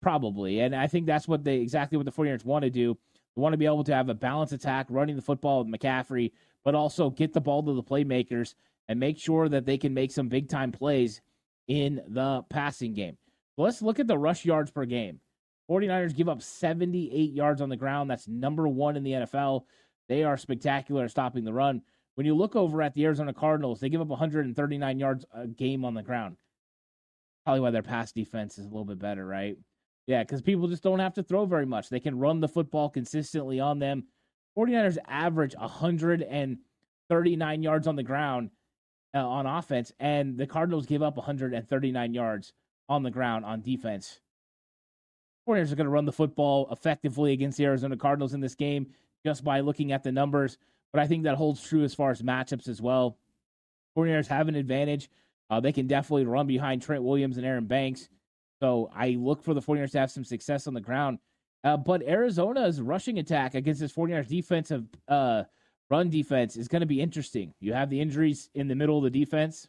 Probably. 0.01 0.59
And 0.59 0.75
I 0.75 0.87
think 0.87 1.05
that's 1.05 1.27
what 1.27 1.43
they 1.43 1.57
exactly 1.57 1.97
what 1.97 2.05
the 2.05 2.11
49ers 2.11 2.45
want 2.45 2.63
to 2.63 2.69
do. 2.69 2.97
They 3.35 3.41
want 3.41 3.53
to 3.53 3.57
be 3.57 3.65
able 3.65 3.83
to 3.85 3.95
have 3.95 4.09
a 4.09 4.13
balanced 4.13 4.53
attack, 4.53 4.87
running 4.89 5.15
the 5.15 5.21
football 5.21 5.63
with 5.63 5.73
McCaffrey, 5.73 6.31
but 6.63 6.75
also 6.75 7.09
get 7.09 7.33
the 7.33 7.41
ball 7.41 7.63
to 7.63 7.73
the 7.73 7.83
playmakers 7.83 8.53
and 8.87 8.99
make 8.99 9.17
sure 9.17 9.49
that 9.49 9.65
they 9.65 9.77
can 9.77 9.93
make 9.93 10.11
some 10.11 10.27
big 10.27 10.49
time 10.49 10.71
plays 10.71 11.21
in 11.67 12.01
the 12.07 12.43
passing 12.49 12.93
game. 12.93 13.17
So 13.55 13.63
let's 13.63 13.81
look 13.81 13.99
at 13.99 14.07
the 14.07 14.17
rush 14.17 14.45
yards 14.45 14.71
per 14.71 14.85
game. 14.85 15.19
49ers 15.69 16.15
give 16.15 16.27
up 16.29 16.41
78 16.41 17.31
yards 17.31 17.61
on 17.61 17.69
the 17.69 17.77
ground. 17.77 18.09
That's 18.09 18.27
number 18.27 18.67
one 18.67 18.97
in 18.97 19.03
the 19.03 19.11
NFL. 19.11 19.63
They 20.09 20.23
are 20.23 20.37
spectacular 20.37 21.05
at 21.05 21.11
stopping 21.11 21.45
the 21.45 21.53
run. 21.53 21.81
When 22.15 22.25
you 22.25 22.35
look 22.35 22.55
over 22.55 22.81
at 22.81 22.93
the 22.93 23.05
Arizona 23.05 23.33
Cardinals, 23.33 23.79
they 23.79 23.89
give 23.89 24.01
up 24.01 24.07
139 24.07 24.99
yards 24.99 25.25
a 25.33 25.47
game 25.47 25.83
on 25.83 25.93
the 25.93 26.03
ground. 26.03 26.37
Probably 27.45 27.59
why 27.59 27.71
their 27.71 27.81
pass 27.81 28.11
defense 28.11 28.57
is 28.57 28.65
a 28.65 28.69
little 28.69 28.85
bit 28.85 28.99
better, 28.99 29.25
right? 29.25 29.57
Yeah, 30.05 30.23
because 30.23 30.41
people 30.41 30.67
just 30.67 30.83
don't 30.83 30.99
have 30.99 31.15
to 31.15 31.23
throw 31.23 31.45
very 31.45 31.65
much. 31.65 31.89
They 31.89 31.99
can 31.99 32.19
run 32.19 32.39
the 32.39 32.47
football 32.47 32.89
consistently 32.89 33.59
on 33.59 33.79
them. 33.79 34.05
49ers 34.57 34.97
average 35.07 35.55
139 35.55 37.63
yards 37.63 37.87
on 37.87 37.95
the 37.95 38.03
ground 38.03 38.51
uh, 39.15 39.27
on 39.27 39.45
offense, 39.45 39.91
and 39.99 40.37
the 40.37 40.47
Cardinals 40.47 40.85
give 40.85 41.01
up 41.01 41.17
139 41.17 42.13
yards 42.13 42.53
on 42.89 43.03
the 43.03 43.11
ground 43.11 43.45
on 43.45 43.61
defense. 43.61 44.19
49ers 45.47 45.71
are 45.71 45.75
going 45.75 45.85
to 45.85 45.91
run 45.91 46.05
the 46.05 46.11
football 46.11 46.67
effectively 46.71 47.33
against 47.33 47.57
the 47.57 47.65
Arizona 47.65 47.97
Cardinals 47.97 48.33
in 48.33 48.39
this 48.39 48.55
game 48.55 48.87
just 49.25 49.43
by 49.43 49.61
looking 49.61 49.91
at 49.91 50.03
the 50.03 50.11
numbers, 50.11 50.57
but 50.93 51.01
I 51.01 51.07
think 51.07 51.23
that 51.23 51.35
holds 51.35 51.61
true 51.61 51.83
as 51.83 51.95
far 51.95 52.11
as 52.11 52.21
matchups 52.21 52.69
as 52.69 52.81
well. 52.81 53.17
49ers 53.97 54.27
have 54.27 54.47
an 54.47 54.55
advantage. 54.55 55.09
Uh, 55.49 55.59
they 55.59 55.71
can 55.71 55.87
definitely 55.87 56.25
run 56.25 56.47
behind 56.47 56.81
Trent 56.81 57.03
Williams 57.03 57.37
and 57.37 57.45
Aaron 57.45 57.65
Banks. 57.65 58.07
So 58.61 58.89
I 58.95 59.09
look 59.09 59.43
for 59.43 59.53
the 59.53 59.61
49ers 59.61 59.91
to 59.91 59.99
have 59.99 60.11
some 60.11 60.23
success 60.23 60.67
on 60.67 60.73
the 60.73 60.81
ground. 60.81 61.19
Uh, 61.63 61.77
but 61.77 62.03
Arizona's 62.03 62.81
rushing 62.81 63.19
attack 63.19 63.55
against 63.55 63.81
this 63.81 63.93
49ers 63.93 64.27
defensive 64.27 64.85
uh, 65.07 65.43
run 65.89 66.09
defense 66.09 66.57
is 66.57 66.67
going 66.67 66.81
to 66.81 66.85
be 66.85 67.01
interesting. 67.01 67.53
You 67.59 67.73
have 67.73 67.89
the 67.89 67.99
injuries 67.99 68.49
in 68.53 68.67
the 68.67 68.75
middle 68.75 68.97
of 68.97 69.03
the 69.03 69.19
defense. 69.19 69.67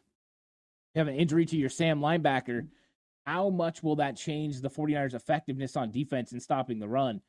You 0.93 0.99
have 0.99 1.07
an 1.07 1.15
injury 1.15 1.45
to 1.45 1.57
your 1.57 1.69
Sam 1.69 1.99
linebacker. 1.99 2.67
How 3.25 3.49
much 3.49 3.81
will 3.81 3.95
that 3.97 4.15
change 4.15 4.61
the 4.61 4.69
49ers' 4.69 5.13
effectiveness 5.13 5.75
on 5.75 5.91
defense 5.91 6.31
in 6.31 6.39
stopping 6.39 6.79
the 6.79 6.87
run? 6.87 7.21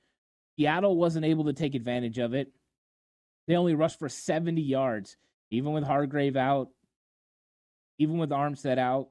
Seattle 0.58 0.96
wasn't 0.96 1.24
able 1.24 1.44
to 1.44 1.52
take 1.52 1.74
advantage 1.74 2.18
of 2.18 2.34
it. 2.34 2.52
They 3.46 3.56
only 3.56 3.74
rushed 3.74 3.98
for 3.98 4.08
70 4.08 4.60
yards, 4.60 5.16
even 5.50 5.72
with 5.72 5.84
Hargrave 5.84 6.36
out, 6.36 6.68
even 7.98 8.18
with 8.18 8.30
Armstead 8.30 8.78
out 8.78 9.08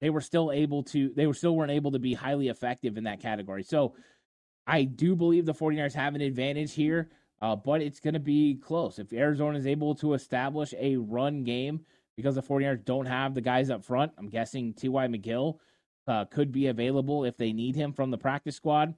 they 0.00 0.10
were 0.10 0.20
still 0.20 0.50
able 0.50 0.82
to 0.82 1.12
they 1.14 1.26
were 1.26 1.34
still 1.34 1.54
weren't 1.54 1.70
able 1.70 1.92
to 1.92 1.98
be 1.98 2.14
highly 2.14 2.48
effective 2.48 2.96
in 2.96 3.04
that 3.04 3.20
category. 3.20 3.62
So 3.62 3.94
I 4.66 4.84
do 4.84 5.14
believe 5.14 5.46
the 5.46 5.54
49ers 5.54 5.94
have 5.94 6.14
an 6.14 6.20
advantage 6.20 6.74
here, 6.74 7.10
uh, 7.42 7.56
but 7.56 7.82
it's 7.82 8.00
going 8.00 8.14
to 8.14 8.20
be 8.20 8.56
close. 8.56 8.98
If 8.98 9.12
Arizona 9.12 9.58
is 9.58 9.66
able 9.66 9.94
to 9.96 10.14
establish 10.14 10.74
a 10.78 10.96
run 10.96 11.44
game 11.44 11.80
because 12.16 12.34
the 12.34 12.42
49ers 12.42 12.84
don't 12.84 13.06
have 13.06 13.34
the 13.34 13.40
guys 13.40 13.70
up 13.70 13.84
front, 13.84 14.12
I'm 14.18 14.28
guessing 14.28 14.74
T.Y. 14.74 15.06
McGill 15.08 15.58
uh, 16.06 16.24
could 16.26 16.52
be 16.52 16.68
available 16.68 17.24
if 17.24 17.36
they 17.36 17.52
need 17.52 17.76
him 17.76 17.92
from 17.92 18.10
the 18.10 18.18
practice 18.18 18.56
squad. 18.56 18.94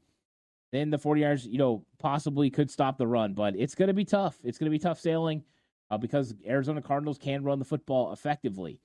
Then 0.72 0.90
the 0.90 0.98
49ers, 0.98 1.46
you 1.46 1.58
know, 1.58 1.84
possibly 1.98 2.48
could 2.50 2.70
stop 2.70 2.96
the 2.96 3.06
run, 3.06 3.34
but 3.34 3.54
it's 3.56 3.74
going 3.74 3.88
to 3.88 3.94
be 3.94 4.06
tough. 4.06 4.38
It's 4.42 4.58
going 4.58 4.70
to 4.70 4.76
be 4.76 4.78
tough 4.78 4.98
sailing 4.98 5.44
uh, 5.90 5.98
because 5.98 6.34
Arizona 6.46 6.80
Cardinals 6.80 7.18
can 7.18 7.44
run 7.44 7.58
the 7.58 7.64
football 7.64 8.12
effectively. 8.12 8.80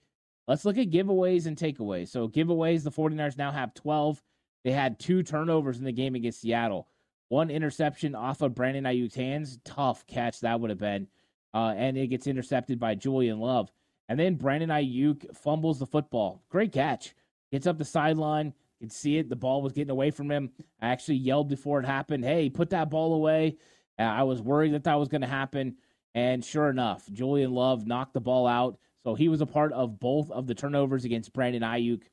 Let's 0.47 0.65
look 0.65 0.78
at 0.78 0.89
giveaways 0.89 1.45
and 1.45 1.58
takeaways. 1.58 2.10
So, 2.10 2.28
giveaways, 2.28 2.84
the 2.84 2.91
49ers 2.91 3.38
now 3.38 3.52
have 3.52 3.73
12. 3.73 4.21
They 4.63 4.71
had 4.71 5.00
two 5.00 5.23
turnovers 5.23 5.78
in 5.78 5.86
the 5.86 5.91
game 5.91 6.15
against 6.15 6.41
Seattle. 6.41 6.88
one 7.30 7.50
interception 7.50 8.15
off 8.15 8.41
of 8.41 8.56
Brandon 8.56 8.84
Aiyuk's 8.84 9.15
hands. 9.15 9.60
Tough 9.63 10.06
catch 10.08 10.41
that 10.41 10.60
would 10.60 10.69
have 10.69 10.80
been. 10.80 11.08
Uh, 11.54 11.73
and 11.76 11.97
it 11.97 12.08
gets 12.08 12.28
intercepted 12.28 12.80
by 12.80 12.95
Julian 12.95 13.39
Love. 13.39 13.71
And 14.10 14.19
then 14.19 14.36
Brandon 14.36 14.69
Aiyuk 14.69 15.36
fumbles 15.36 15.80
the 15.80 15.86
football. 15.86 16.41
Great 16.50 16.71
catch. 16.71 17.15
Gets 17.52 17.67
up 17.67 17.78
the 17.78 17.86
sideline. 17.86 18.54
Can 18.80 18.90
see 18.90 19.18
it. 19.18 19.30
The 19.30 19.36
ball 19.36 19.62
was 19.62 19.74
getting 19.74 19.92
away 19.92 20.12
from 20.12 20.30
him. 20.30 20.52
I 20.80 20.90
actually 20.90 21.16
yelled 21.16 21.50
before 21.50 21.80
it 21.80 21.86
happened, 21.86 22.24
hey, 22.24 22.50
put 22.50 22.70
that 22.70 22.90
ball 22.90 23.16
away. 23.16 23.58
Uh, 23.98 24.04
I 24.04 24.24
was 24.24 24.42
worried 24.42 24.74
that 24.74 24.84
that 24.84 25.00
was 25.00 25.08
going 25.10 25.22
to 25.22 25.28
happen. 25.28 25.78
And 26.13 26.46
sure 26.46 26.70
enough, 26.70 27.08
Julian 27.12 27.52
Love 27.54 27.88
knocked 27.88 28.13
the 28.13 28.22
ball 28.22 28.46
out. 28.46 28.78
So 29.04 29.16
he 29.16 29.30
was 29.30 29.42
a 29.42 29.46
part 29.46 29.74
of 29.74 30.00
both 30.00 30.30
of 30.32 30.48
the 30.48 30.56
turnovers 30.56 31.06
against 31.06 31.34
Brandon 31.34 31.63
Aiyuk. 31.63 32.04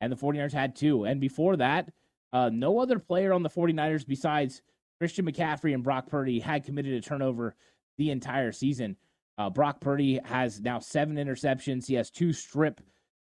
And 0.00 0.12
the 0.12 0.16
49ers 0.16 0.52
had 0.52 0.74
two. 0.74 1.04
And 1.04 1.20
before 1.20 1.56
that, 1.56 1.90
uh, 2.32 2.50
no 2.52 2.78
other 2.78 2.98
player 2.98 3.32
on 3.32 3.42
the 3.42 3.50
49ers 3.50 4.06
besides 4.06 4.62
Christian 4.98 5.26
McCaffrey 5.26 5.74
and 5.74 5.84
Brock 5.84 6.08
Purdy 6.08 6.40
had 6.40 6.64
committed 6.64 6.94
a 6.94 7.00
turnover 7.00 7.54
the 7.96 8.10
entire 8.10 8.52
season. 8.52 8.96
Uh, 9.36 9.50
Brock 9.50 9.80
Purdy 9.80 10.20
has 10.24 10.60
now 10.60 10.80
seven 10.80 11.16
interceptions. 11.16 11.86
He 11.86 11.94
has 11.94 12.10
two 12.10 12.32
strip 12.32 12.80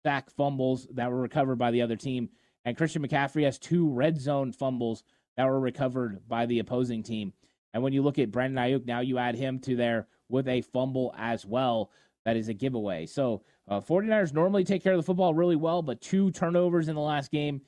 sack 0.04 0.30
fumbles 0.30 0.86
that 0.94 1.10
were 1.10 1.20
recovered 1.20 1.56
by 1.56 1.72
the 1.72 1.82
other 1.82 1.96
team. 1.96 2.28
And 2.66 2.76
Christian 2.76 3.06
McCaffrey 3.06 3.44
has 3.44 3.58
two 3.58 3.88
red 3.88 4.20
zone 4.20 4.52
fumbles 4.52 5.04
that 5.36 5.46
were 5.46 5.60
recovered 5.60 6.28
by 6.28 6.46
the 6.46 6.58
opposing 6.58 7.04
team. 7.04 7.32
And 7.72 7.82
when 7.82 7.92
you 7.92 8.02
look 8.02 8.18
at 8.18 8.32
Brandon 8.32 8.62
Aiyuk, 8.62 8.86
now 8.86 9.00
you 9.00 9.18
add 9.18 9.36
him 9.36 9.60
to 9.60 9.76
there 9.76 10.08
with 10.28 10.48
a 10.48 10.62
fumble 10.62 11.14
as 11.16 11.46
well. 11.46 11.90
That 12.24 12.36
is 12.36 12.48
a 12.48 12.54
giveaway. 12.54 13.06
So 13.06 13.42
uh, 13.68 13.80
49ers 13.80 14.34
normally 14.34 14.64
take 14.64 14.82
care 14.82 14.94
of 14.94 14.98
the 14.98 15.04
football 15.04 15.32
really 15.32 15.54
well, 15.54 15.80
but 15.80 16.00
two 16.00 16.32
turnovers 16.32 16.88
in 16.88 16.96
the 16.96 17.00
last 17.00 17.30
game, 17.30 17.60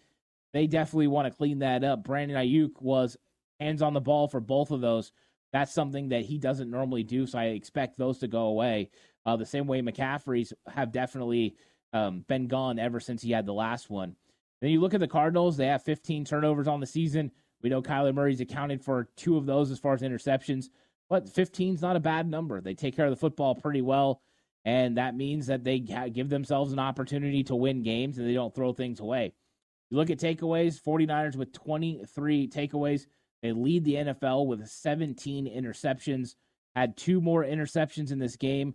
they 0.53 0.67
definitely 0.67 1.07
want 1.07 1.31
to 1.31 1.37
clean 1.37 1.61
that 1.61 1.85
up. 1.85 2.03
Brandon 2.03 2.37
Aiyuk 2.37 2.81
was 2.81 3.17
hands 3.61 3.83
on 3.83 3.95
the 3.95 4.01
ball 4.01 4.27
for 4.27 4.41
both 4.41 4.73
of 4.73 4.81
those. 4.81 5.13
That's 5.53 5.73
something 5.73 6.09
that 6.09 6.25
he 6.25 6.39
doesn't 6.39 6.71
normally 6.71 7.05
do, 7.05 7.25
so 7.27 7.39
I 7.39 7.45
expect 7.47 7.97
those 7.97 8.19
to 8.19 8.29
go 8.29 8.47
away. 8.47 8.91
Uh, 9.25 9.37
the 9.37 9.47
same 9.47 9.69
way 9.69 9.81
McCaffrey's 9.81 10.53
have 10.67 10.91
definitely 10.91 11.55
um, 11.93 12.25
been 12.29 12.49
gone 12.49 12.81
ever 12.81 12.99
since 12.99 13.23
he 13.23 13.31
had 13.31 13.47
the 13.47 13.53
last 13.53 13.89
one. 13.89 14.17
Then 14.61 14.71
you 14.71 14.81
look 14.81 14.95
at 14.95 15.01
the 15.01 15.09
Cardinals; 15.09 15.57
they 15.57 15.67
have 15.67 15.83
15 15.83 16.25
turnovers 16.25 16.69
on 16.69 16.81
the 16.81 16.87
season. 16.87 17.31
We 17.63 17.71
know 17.71 17.83
Kyler 17.83 18.15
Murray's 18.15 18.41
accounted 18.41 18.83
for 18.83 19.09
two 19.17 19.37
of 19.37 19.47
those 19.47 19.71
as 19.71 19.79
far 19.79 19.95
as 19.95 20.03
interceptions, 20.03 20.67
but 21.09 21.29
15 21.29 21.75
is 21.75 21.83
not 21.83 21.97
a 21.97 22.01
bad 22.01 22.29
number. 22.29 22.61
They 22.61 22.75
take 22.75 22.95
care 22.95 23.07
of 23.07 23.11
the 23.11 23.17
football 23.17 23.55
pretty 23.55 23.83
well, 23.83 24.23
and 24.65 24.97
that 24.97 25.17
means 25.17 25.47
that 25.47 25.65
they 25.65 25.79
give 25.79 26.29
themselves 26.29 26.73
an 26.73 26.79
opportunity 26.79 27.43
to 27.45 27.57
win 27.57 27.83
games 27.83 28.19
and 28.19 28.29
they 28.29 28.35
don't 28.35 28.55
throw 28.55 28.73
things 28.73 29.01
away. 29.01 29.33
You 29.91 29.97
look 29.97 30.11
at 30.11 30.19
takeaways, 30.19 30.81
49ers 30.83 31.37
with 31.37 31.53
23 31.53 32.49
takeaways. 32.49 33.07
They 33.43 33.53
lead 33.53 33.85
the 33.85 33.95
NFL 33.95 34.47
with 34.47 34.69
17 34.69 35.47
interceptions, 35.47 36.35
had 36.75 36.97
two 36.97 37.21
more 37.21 37.45
interceptions 37.45 38.13
in 38.13 38.19
this 38.19 38.37
game 38.37 38.75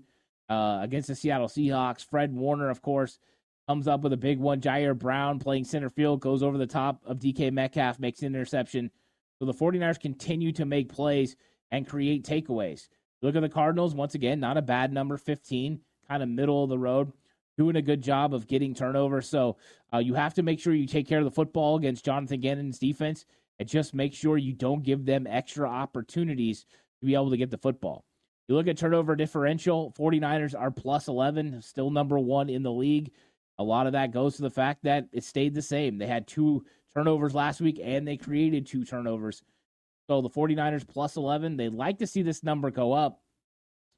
uh, 0.50 0.80
against 0.82 1.10
the 1.10 1.16
Seattle 1.16 1.48
Seahawks. 1.48 2.06
Fred 2.06 2.34
Warner, 2.34 2.70
of 2.70 2.82
course, 2.82 3.20
comes 3.68 3.88
up 3.88 4.02
with 4.02 4.14
a 4.14 4.18
big 4.18 4.40
one. 4.40 4.62
Ji'Ayir 4.62 4.98
Brown 4.98 5.40
playing 5.40 5.64
center 5.64 5.90
field 5.90 6.22
goes 6.22 6.44
over 6.44 6.58
the 6.58 6.68
top 6.68 7.02
of 7.06 7.20
DK 7.20 7.52
Metcalf, 7.52 8.00
makes 8.00 8.22
an 8.22 8.28
interception. 8.28 8.92
So 9.40 9.46
the 9.46 9.54
49ers 9.54 10.00
continue 10.00 10.52
to 10.54 10.66
make 10.66 10.90
plays 10.90 11.36
and 11.72 11.88
create 11.88 12.26
takeaways. 12.26 12.88
Look 13.22 13.36
at 13.36 13.42
the 13.42 13.50
Cardinals, 13.50 13.96
once 13.96 14.16
again, 14.16 14.40
not 14.40 14.58
a 14.58 14.62
bad 14.62 14.92
number, 14.92 15.18
15, 15.18 15.80
kind 16.08 16.24
of 16.24 16.30
middle 16.30 16.64
of 16.64 16.70
the 16.70 16.78
road, 16.78 17.12
doing 17.58 17.78
a 17.78 17.82
good 17.82 18.02
job 18.02 18.34
of 18.34 18.48
getting 18.48 18.74
turnovers. 18.74 19.30
So 19.30 19.58
uh, 19.94 20.00
you 20.00 20.14
have 20.14 20.34
to 20.36 20.44
make 20.44 20.60
sure 20.60 20.74
you 20.74 20.88
take 20.88 21.08
care 21.08 21.20
of 21.20 21.26
the 21.26 21.32
football 21.32 21.78
against 21.78 22.06
Jonathan 22.06 22.42
Gannon's 22.42 22.80
defense 22.80 23.26
and 23.60 23.68
just 23.68 23.94
make 23.94 24.14
sure 24.14 24.38
you 24.38 24.54
don't 24.54 24.84
give 24.84 25.06
them 25.06 25.26
extra 25.26 25.70
opportunities 25.70 26.66
to 27.00 27.06
be 27.06 27.14
able 27.14 27.30
to 27.30 27.38
get 27.38 27.50
the 27.50 27.58
football. 27.58 28.04
You 28.48 28.56
look 28.56 28.68
at 28.68 28.78
turnover 28.78 29.16
differential, 29.16 29.94
49ers 29.98 30.60
are 30.60 30.72
plus 30.72 31.08
11, 31.08 31.62
still 31.62 31.90
number 31.90 32.20
one 32.20 32.50
in 32.50 32.62
the 32.62 32.72
league. 32.72 33.12
A 33.60 33.64
lot 33.64 33.88
of 33.88 33.94
that 33.94 34.12
goes 34.12 34.36
to 34.36 34.42
the 34.42 34.50
fact 34.50 34.84
that 34.84 35.08
it 35.12 35.24
stayed 35.24 35.54
the 35.54 35.62
same. 35.62 35.98
They 35.98 36.08
had 36.08 36.28
two 36.28 36.66
turnovers 36.94 37.36
last 37.36 37.62
week 37.62 37.80
and 37.82 38.08
they 38.08 38.18
created 38.18 38.66
two 38.66 38.84
turnovers. 38.84 39.44
So 40.08 40.22
the 40.22 40.30
49ers 40.30 40.88
plus 40.88 41.16
11, 41.16 41.58
they 41.58 41.70
like 41.70 42.00
to 42.00 42.08
see 42.08 42.24
this 42.24 42.44
number 42.44 42.72
go 42.72 42.94
up. 42.94 43.22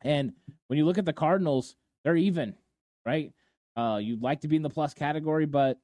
And 0.02 0.34
when 0.68 0.78
you 0.78 0.86
look 0.86 0.98
at 0.98 1.06
the 1.06 1.14
Cardinals, 1.14 1.76
they're 2.04 2.16
even, 2.16 2.54
right? 3.06 3.32
Uh, 3.76 4.00
you'd 4.02 4.22
like 4.22 4.42
to 4.42 4.48
be 4.48 4.56
in 4.56 4.62
the 4.62 4.70
plus 4.70 4.94
category, 4.94 5.46
but 5.46 5.80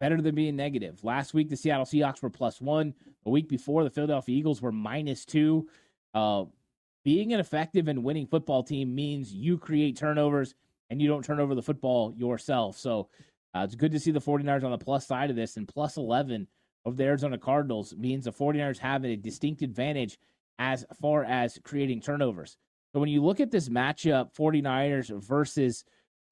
better 0.00 0.20
than 0.20 0.34
being 0.34 0.54
negative. 0.54 1.02
Last 1.02 1.34
week, 1.34 1.48
the 1.48 1.56
Seattle 1.56 1.84
Seahawks 1.84 2.22
were 2.22 2.30
plus 2.30 2.60
one. 2.60 2.94
The 3.24 3.30
week 3.30 3.48
before, 3.48 3.84
the 3.84 3.90
Philadelphia 3.90 4.36
Eagles 4.36 4.62
were 4.62 4.72
minus 4.72 5.24
two. 5.24 5.68
Uh, 6.14 6.44
being 7.04 7.32
an 7.32 7.40
effective 7.40 7.88
and 7.88 8.04
winning 8.04 8.26
football 8.26 8.62
team 8.62 8.94
means 8.94 9.32
you 9.32 9.58
create 9.58 9.96
turnovers 9.96 10.54
and 10.90 11.00
you 11.00 11.08
don't 11.08 11.24
turn 11.24 11.40
over 11.40 11.54
the 11.54 11.62
football 11.62 12.14
yourself. 12.16 12.76
So 12.78 13.08
uh, 13.54 13.60
it's 13.60 13.74
good 13.74 13.92
to 13.92 14.00
see 14.00 14.10
the 14.10 14.20
49ers 14.20 14.64
on 14.64 14.70
the 14.70 14.78
plus 14.78 15.06
side 15.06 15.30
of 15.30 15.36
this. 15.36 15.56
And 15.56 15.66
plus 15.66 15.96
11 15.96 16.46
of 16.84 16.96
the 16.96 17.04
Arizona 17.04 17.38
Cardinals 17.38 17.94
means 17.96 18.24
the 18.24 18.32
49ers 18.32 18.78
have 18.78 19.04
a 19.04 19.16
distinct 19.16 19.62
advantage 19.62 20.18
as 20.58 20.84
far 21.00 21.24
as 21.24 21.58
creating 21.62 22.00
turnovers. 22.00 22.56
So 22.92 23.00
when 23.00 23.08
you 23.08 23.22
look 23.22 23.40
at 23.40 23.50
this 23.50 23.68
matchup, 23.68 24.34
49ers 24.34 25.22
versus 25.22 25.84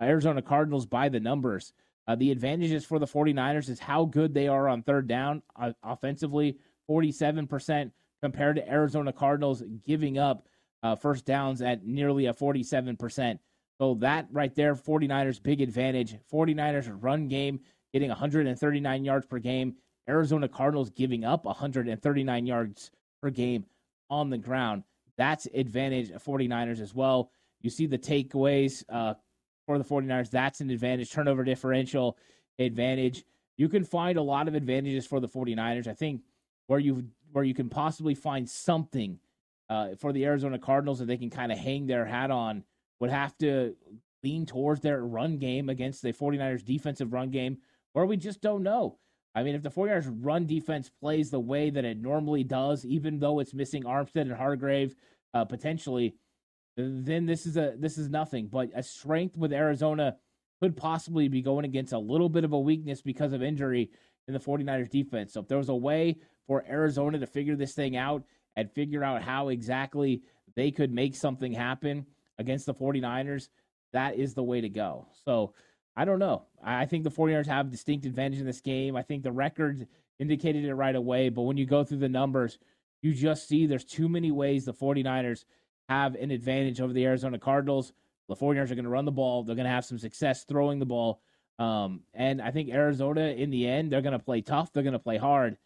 Arizona 0.02 0.42
Cardinals 0.42 0.86
by 0.86 1.08
the 1.08 1.20
numbers, 1.20 1.72
uh, 2.08 2.14
the 2.14 2.30
advantages 2.30 2.84
for 2.84 2.98
the 2.98 3.06
49ers 3.06 3.68
is 3.68 3.78
how 3.78 4.04
good 4.04 4.32
they 4.32 4.48
are 4.48 4.68
on 4.68 4.82
third 4.82 5.06
down 5.06 5.42
uh, 5.56 5.72
offensively, 5.82 6.56
47% 6.88 7.90
compared 8.22 8.56
to 8.56 8.68
Arizona 8.70 9.12
Cardinals 9.12 9.62
giving 9.86 10.18
up 10.18 10.46
uh, 10.82 10.94
first 10.94 11.24
downs 11.24 11.62
at 11.62 11.84
nearly 11.84 12.26
a 12.26 12.34
47%. 12.34 13.38
So 13.78 13.94
that 13.96 14.28
right 14.30 14.54
there, 14.54 14.74
49ers 14.74 15.42
big 15.42 15.60
advantage. 15.60 16.16
49ers 16.32 16.90
run 17.00 17.28
game 17.28 17.60
getting 17.92 18.08
139 18.08 19.04
yards 19.04 19.26
per 19.26 19.38
game. 19.38 19.76
Arizona 20.08 20.48
Cardinals 20.48 20.90
giving 20.90 21.24
up 21.24 21.44
139 21.44 22.46
yards 22.46 22.90
per 23.20 23.30
game 23.30 23.66
on 24.08 24.30
the 24.30 24.38
ground. 24.38 24.84
That's 25.18 25.46
advantage 25.54 26.10
of 26.10 26.22
49ers 26.22 26.80
as 26.80 26.94
well. 26.94 27.30
You 27.60 27.70
see 27.70 27.86
the 27.86 27.98
takeaways. 27.98 28.84
Uh, 28.88 29.14
for 29.66 29.78
the 29.78 29.84
49ers. 29.84 30.30
That's 30.30 30.60
an 30.60 30.70
advantage. 30.70 31.10
Turnover 31.10 31.44
differential 31.44 32.16
advantage. 32.58 33.24
You 33.56 33.68
can 33.68 33.84
find 33.84 34.16
a 34.16 34.22
lot 34.22 34.48
of 34.48 34.54
advantages 34.54 35.06
for 35.06 35.20
the 35.20 35.28
49ers. 35.28 35.86
I 35.86 35.94
think 35.94 36.22
where 36.68 36.78
you 36.78 37.08
where 37.32 37.44
you 37.44 37.54
can 37.54 37.68
possibly 37.68 38.14
find 38.14 38.48
something 38.48 39.18
uh, 39.68 39.96
for 39.98 40.12
the 40.12 40.24
Arizona 40.24 40.58
Cardinals 40.58 41.00
that 41.00 41.06
they 41.06 41.16
can 41.16 41.28
kind 41.28 41.52
of 41.52 41.58
hang 41.58 41.86
their 41.86 42.06
hat 42.06 42.30
on 42.30 42.64
would 43.00 43.10
have 43.10 43.36
to 43.38 43.74
lean 44.22 44.46
towards 44.46 44.80
their 44.80 45.04
run 45.04 45.38
game 45.38 45.68
against 45.68 46.02
the 46.02 46.12
49ers 46.12 46.64
defensive 46.64 47.12
run 47.12 47.30
game 47.30 47.58
where 47.92 48.06
we 48.06 48.16
just 48.16 48.40
don't 48.40 48.62
know. 48.62 48.98
I 49.34 49.42
mean, 49.42 49.54
if 49.54 49.62
the 49.62 49.70
49ers 49.70 50.10
run 50.22 50.46
defense 50.46 50.90
plays 51.00 51.30
the 51.30 51.40
way 51.40 51.70
that 51.70 51.84
it 51.84 52.00
normally 52.00 52.42
does, 52.42 52.84
even 52.86 53.18
though 53.18 53.38
it's 53.40 53.54
missing 53.54 53.84
Armstead 53.84 54.22
and 54.22 54.32
Hargrave 54.32 54.94
uh, 55.34 55.44
potentially, 55.44 56.14
then 56.76 57.26
this 57.26 57.46
is 57.46 57.56
a 57.56 57.74
this 57.78 57.98
is 57.98 58.08
nothing. 58.08 58.48
But 58.48 58.70
a 58.74 58.82
strength 58.82 59.36
with 59.36 59.52
Arizona 59.52 60.16
could 60.60 60.76
possibly 60.76 61.28
be 61.28 61.42
going 61.42 61.64
against 61.64 61.92
a 61.92 61.98
little 61.98 62.28
bit 62.28 62.44
of 62.44 62.52
a 62.52 62.58
weakness 62.58 63.02
because 63.02 63.32
of 63.32 63.42
injury 63.42 63.90
in 64.26 64.34
the 64.34 64.40
49ers 64.40 64.90
defense. 64.90 65.32
So 65.32 65.40
if 65.40 65.48
there 65.48 65.58
was 65.58 65.68
a 65.68 65.74
way 65.74 66.16
for 66.46 66.64
Arizona 66.68 67.18
to 67.18 67.26
figure 67.26 67.56
this 67.56 67.74
thing 67.74 67.96
out 67.96 68.24
and 68.56 68.70
figure 68.72 69.04
out 69.04 69.22
how 69.22 69.48
exactly 69.48 70.22
they 70.54 70.70
could 70.70 70.92
make 70.92 71.14
something 71.14 71.52
happen 71.52 72.06
against 72.38 72.66
the 72.66 72.74
49ers, 72.74 73.48
that 73.92 74.16
is 74.16 74.34
the 74.34 74.42
way 74.42 74.60
to 74.60 74.68
go. 74.68 75.06
So 75.24 75.54
I 75.96 76.04
don't 76.04 76.18
know. 76.18 76.44
I 76.62 76.84
think 76.84 77.04
the 77.04 77.10
49ers 77.10 77.46
have 77.46 77.70
distinct 77.70 78.04
advantage 78.04 78.40
in 78.40 78.46
this 78.46 78.60
game. 78.60 78.96
I 78.96 79.02
think 79.02 79.22
the 79.22 79.32
record 79.32 79.86
indicated 80.18 80.64
it 80.64 80.74
right 80.74 80.94
away, 80.94 81.28
but 81.28 81.42
when 81.42 81.56
you 81.56 81.66
go 81.66 81.84
through 81.84 81.98
the 81.98 82.08
numbers, 82.08 82.58
you 83.02 83.14
just 83.14 83.48
see 83.48 83.66
there's 83.66 83.84
too 83.84 84.08
many 84.08 84.30
ways 84.30 84.64
the 84.64 84.74
49ers 84.74 85.44
have 85.88 86.14
an 86.16 86.30
advantage 86.30 86.80
over 86.80 86.92
the 86.92 87.04
Arizona 87.06 87.38
Cardinals. 87.38 87.92
The 88.28 88.36
49ers 88.36 88.70
are 88.70 88.74
going 88.74 88.84
to 88.84 88.90
run 88.90 89.04
the 89.04 89.12
ball. 89.12 89.44
They're 89.44 89.54
going 89.54 89.66
to 89.66 89.70
have 89.70 89.84
some 89.84 89.98
success 89.98 90.44
throwing 90.44 90.78
the 90.78 90.86
ball. 90.86 91.20
Um, 91.58 92.00
and 92.12 92.42
I 92.42 92.50
think 92.50 92.70
Arizona, 92.70 93.28
in 93.28 93.50
the 93.50 93.66
end, 93.66 93.92
they're 93.92 94.02
going 94.02 94.12
to 94.12 94.18
play 94.18 94.40
tough. 94.40 94.72
They're 94.72 94.82
going 94.82 94.92
to 94.94 94.98
play 94.98 95.16
hard. 95.16 95.56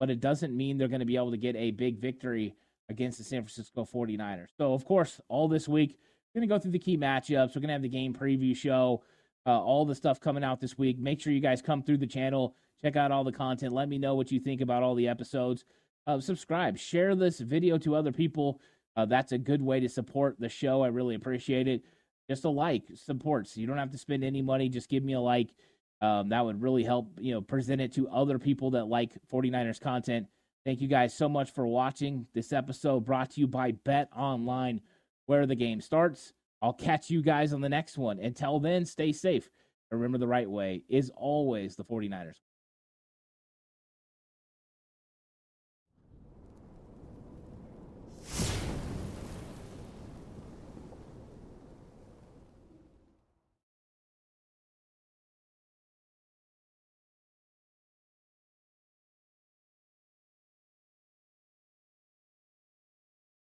But 0.00 0.10
it 0.10 0.20
doesn't 0.20 0.56
mean 0.56 0.78
they're 0.78 0.88
going 0.88 1.00
to 1.00 1.06
be 1.06 1.16
able 1.16 1.32
to 1.32 1.36
get 1.36 1.56
a 1.56 1.70
big 1.72 1.98
victory 1.98 2.54
against 2.88 3.18
the 3.18 3.24
San 3.24 3.42
Francisco 3.42 3.86
49ers. 3.92 4.48
So, 4.56 4.74
of 4.74 4.84
course, 4.84 5.20
all 5.28 5.48
this 5.48 5.68
week, 5.68 5.98
going 6.34 6.48
to 6.48 6.54
go 6.54 6.58
through 6.58 6.72
the 6.72 6.78
key 6.78 6.96
matchups. 6.96 7.54
We're 7.54 7.60
going 7.60 7.68
to 7.68 7.74
have 7.74 7.82
the 7.82 7.88
game 7.88 8.14
preview 8.14 8.56
show, 8.56 9.02
uh, 9.46 9.60
all 9.60 9.84
the 9.84 9.94
stuff 9.94 10.20
coming 10.20 10.44
out 10.44 10.60
this 10.60 10.76
week. 10.76 10.98
Make 10.98 11.20
sure 11.20 11.32
you 11.32 11.40
guys 11.40 11.62
come 11.62 11.82
through 11.82 11.98
the 11.98 12.06
channel, 12.06 12.54
check 12.82 12.96
out 12.96 13.12
all 13.12 13.24
the 13.24 13.32
content. 13.32 13.72
Let 13.72 13.88
me 13.88 13.98
know 13.98 14.14
what 14.14 14.32
you 14.32 14.40
think 14.40 14.60
about 14.60 14.82
all 14.82 14.94
the 14.94 15.08
episodes. 15.08 15.64
Uh, 16.06 16.20
subscribe, 16.20 16.76
share 16.76 17.14
this 17.14 17.40
video 17.40 17.78
to 17.78 17.94
other 17.94 18.12
people 18.12 18.60
uh, 18.96 19.06
that's 19.06 19.32
a 19.32 19.38
good 19.38 19.62
way 19.62 19.80
to 19.80 19.88
support 19.88 20.36
the 20.38 20.48
show. 20.48 20.82
I 20.82 20.88
really 20.88 21.14
appreciate 21.14 21.66
it. 21.66 21.82
Just 22.30 22.44
a 22.44 22.48
like 22.48 22.84
supports. 22.94 23.56
You 23.56 23.66
don't 23.66 23.78
have 23.78 23.90
to 23.90 23.98
spend 23.98 24.24
any 24.24 24.40
money. 24.40 24.68
Just 24.68 24.88
give 24.88 25.02
me 25.02 25.14
a 25.14 25.20
like. 25.20 25.50
Um, 26.00 26.28
that 26.30 26.44
would 26.44 26.62
really 26.62 26.84
help, 26.84 27.18
you 27.18 27.32
know, 27.32 27.40
present 27.40 27.80
it 27.80 27.92
to 27.94 28.08
other 28.08 28.38
people 28.38 28.72
that 28.72 28.86
like 28.86 29.12
49ers 29.32 29.80
content. 29.80 30.26
Thank 30.64 30.80
you 30.80 30.88
guys 30.88 31.14
so 31.14 31.28
much 31.28 31.50
for 31.50 31.66
watching 31.66 32.26
this 32.34 32.52
episode 32.52 33.04
brought 33.04 33.30
to 33.32 33.40
you 33.40 33.46
by 33.46 33.72
Bet 33.72 34.08
Online, 34.16 34.80
where 35.26 35.46
the 35.46 35.54
game 35.54 35.80
starts. 35.80 36.32
I'll 36.62 36.72
catch 36.72 37.10
you 37.10 37.22
guys 37.22 37.52
on 37.52 37.60
the 37.60 37.68
next 37.68 37.98
one. 37.98 38.18
Until 38.18 38.58
then, 38.58 38.84
stay 38.86 39.12
safe. 39.12 39.50
Remember, 39.90 40.18
the 40.18 40.26
right 40.26 40.48
way 40.48 40.82
is 40.88 41.10
always 41.16 41.76
the 41.76 41.84
49ers. 41.84 42.40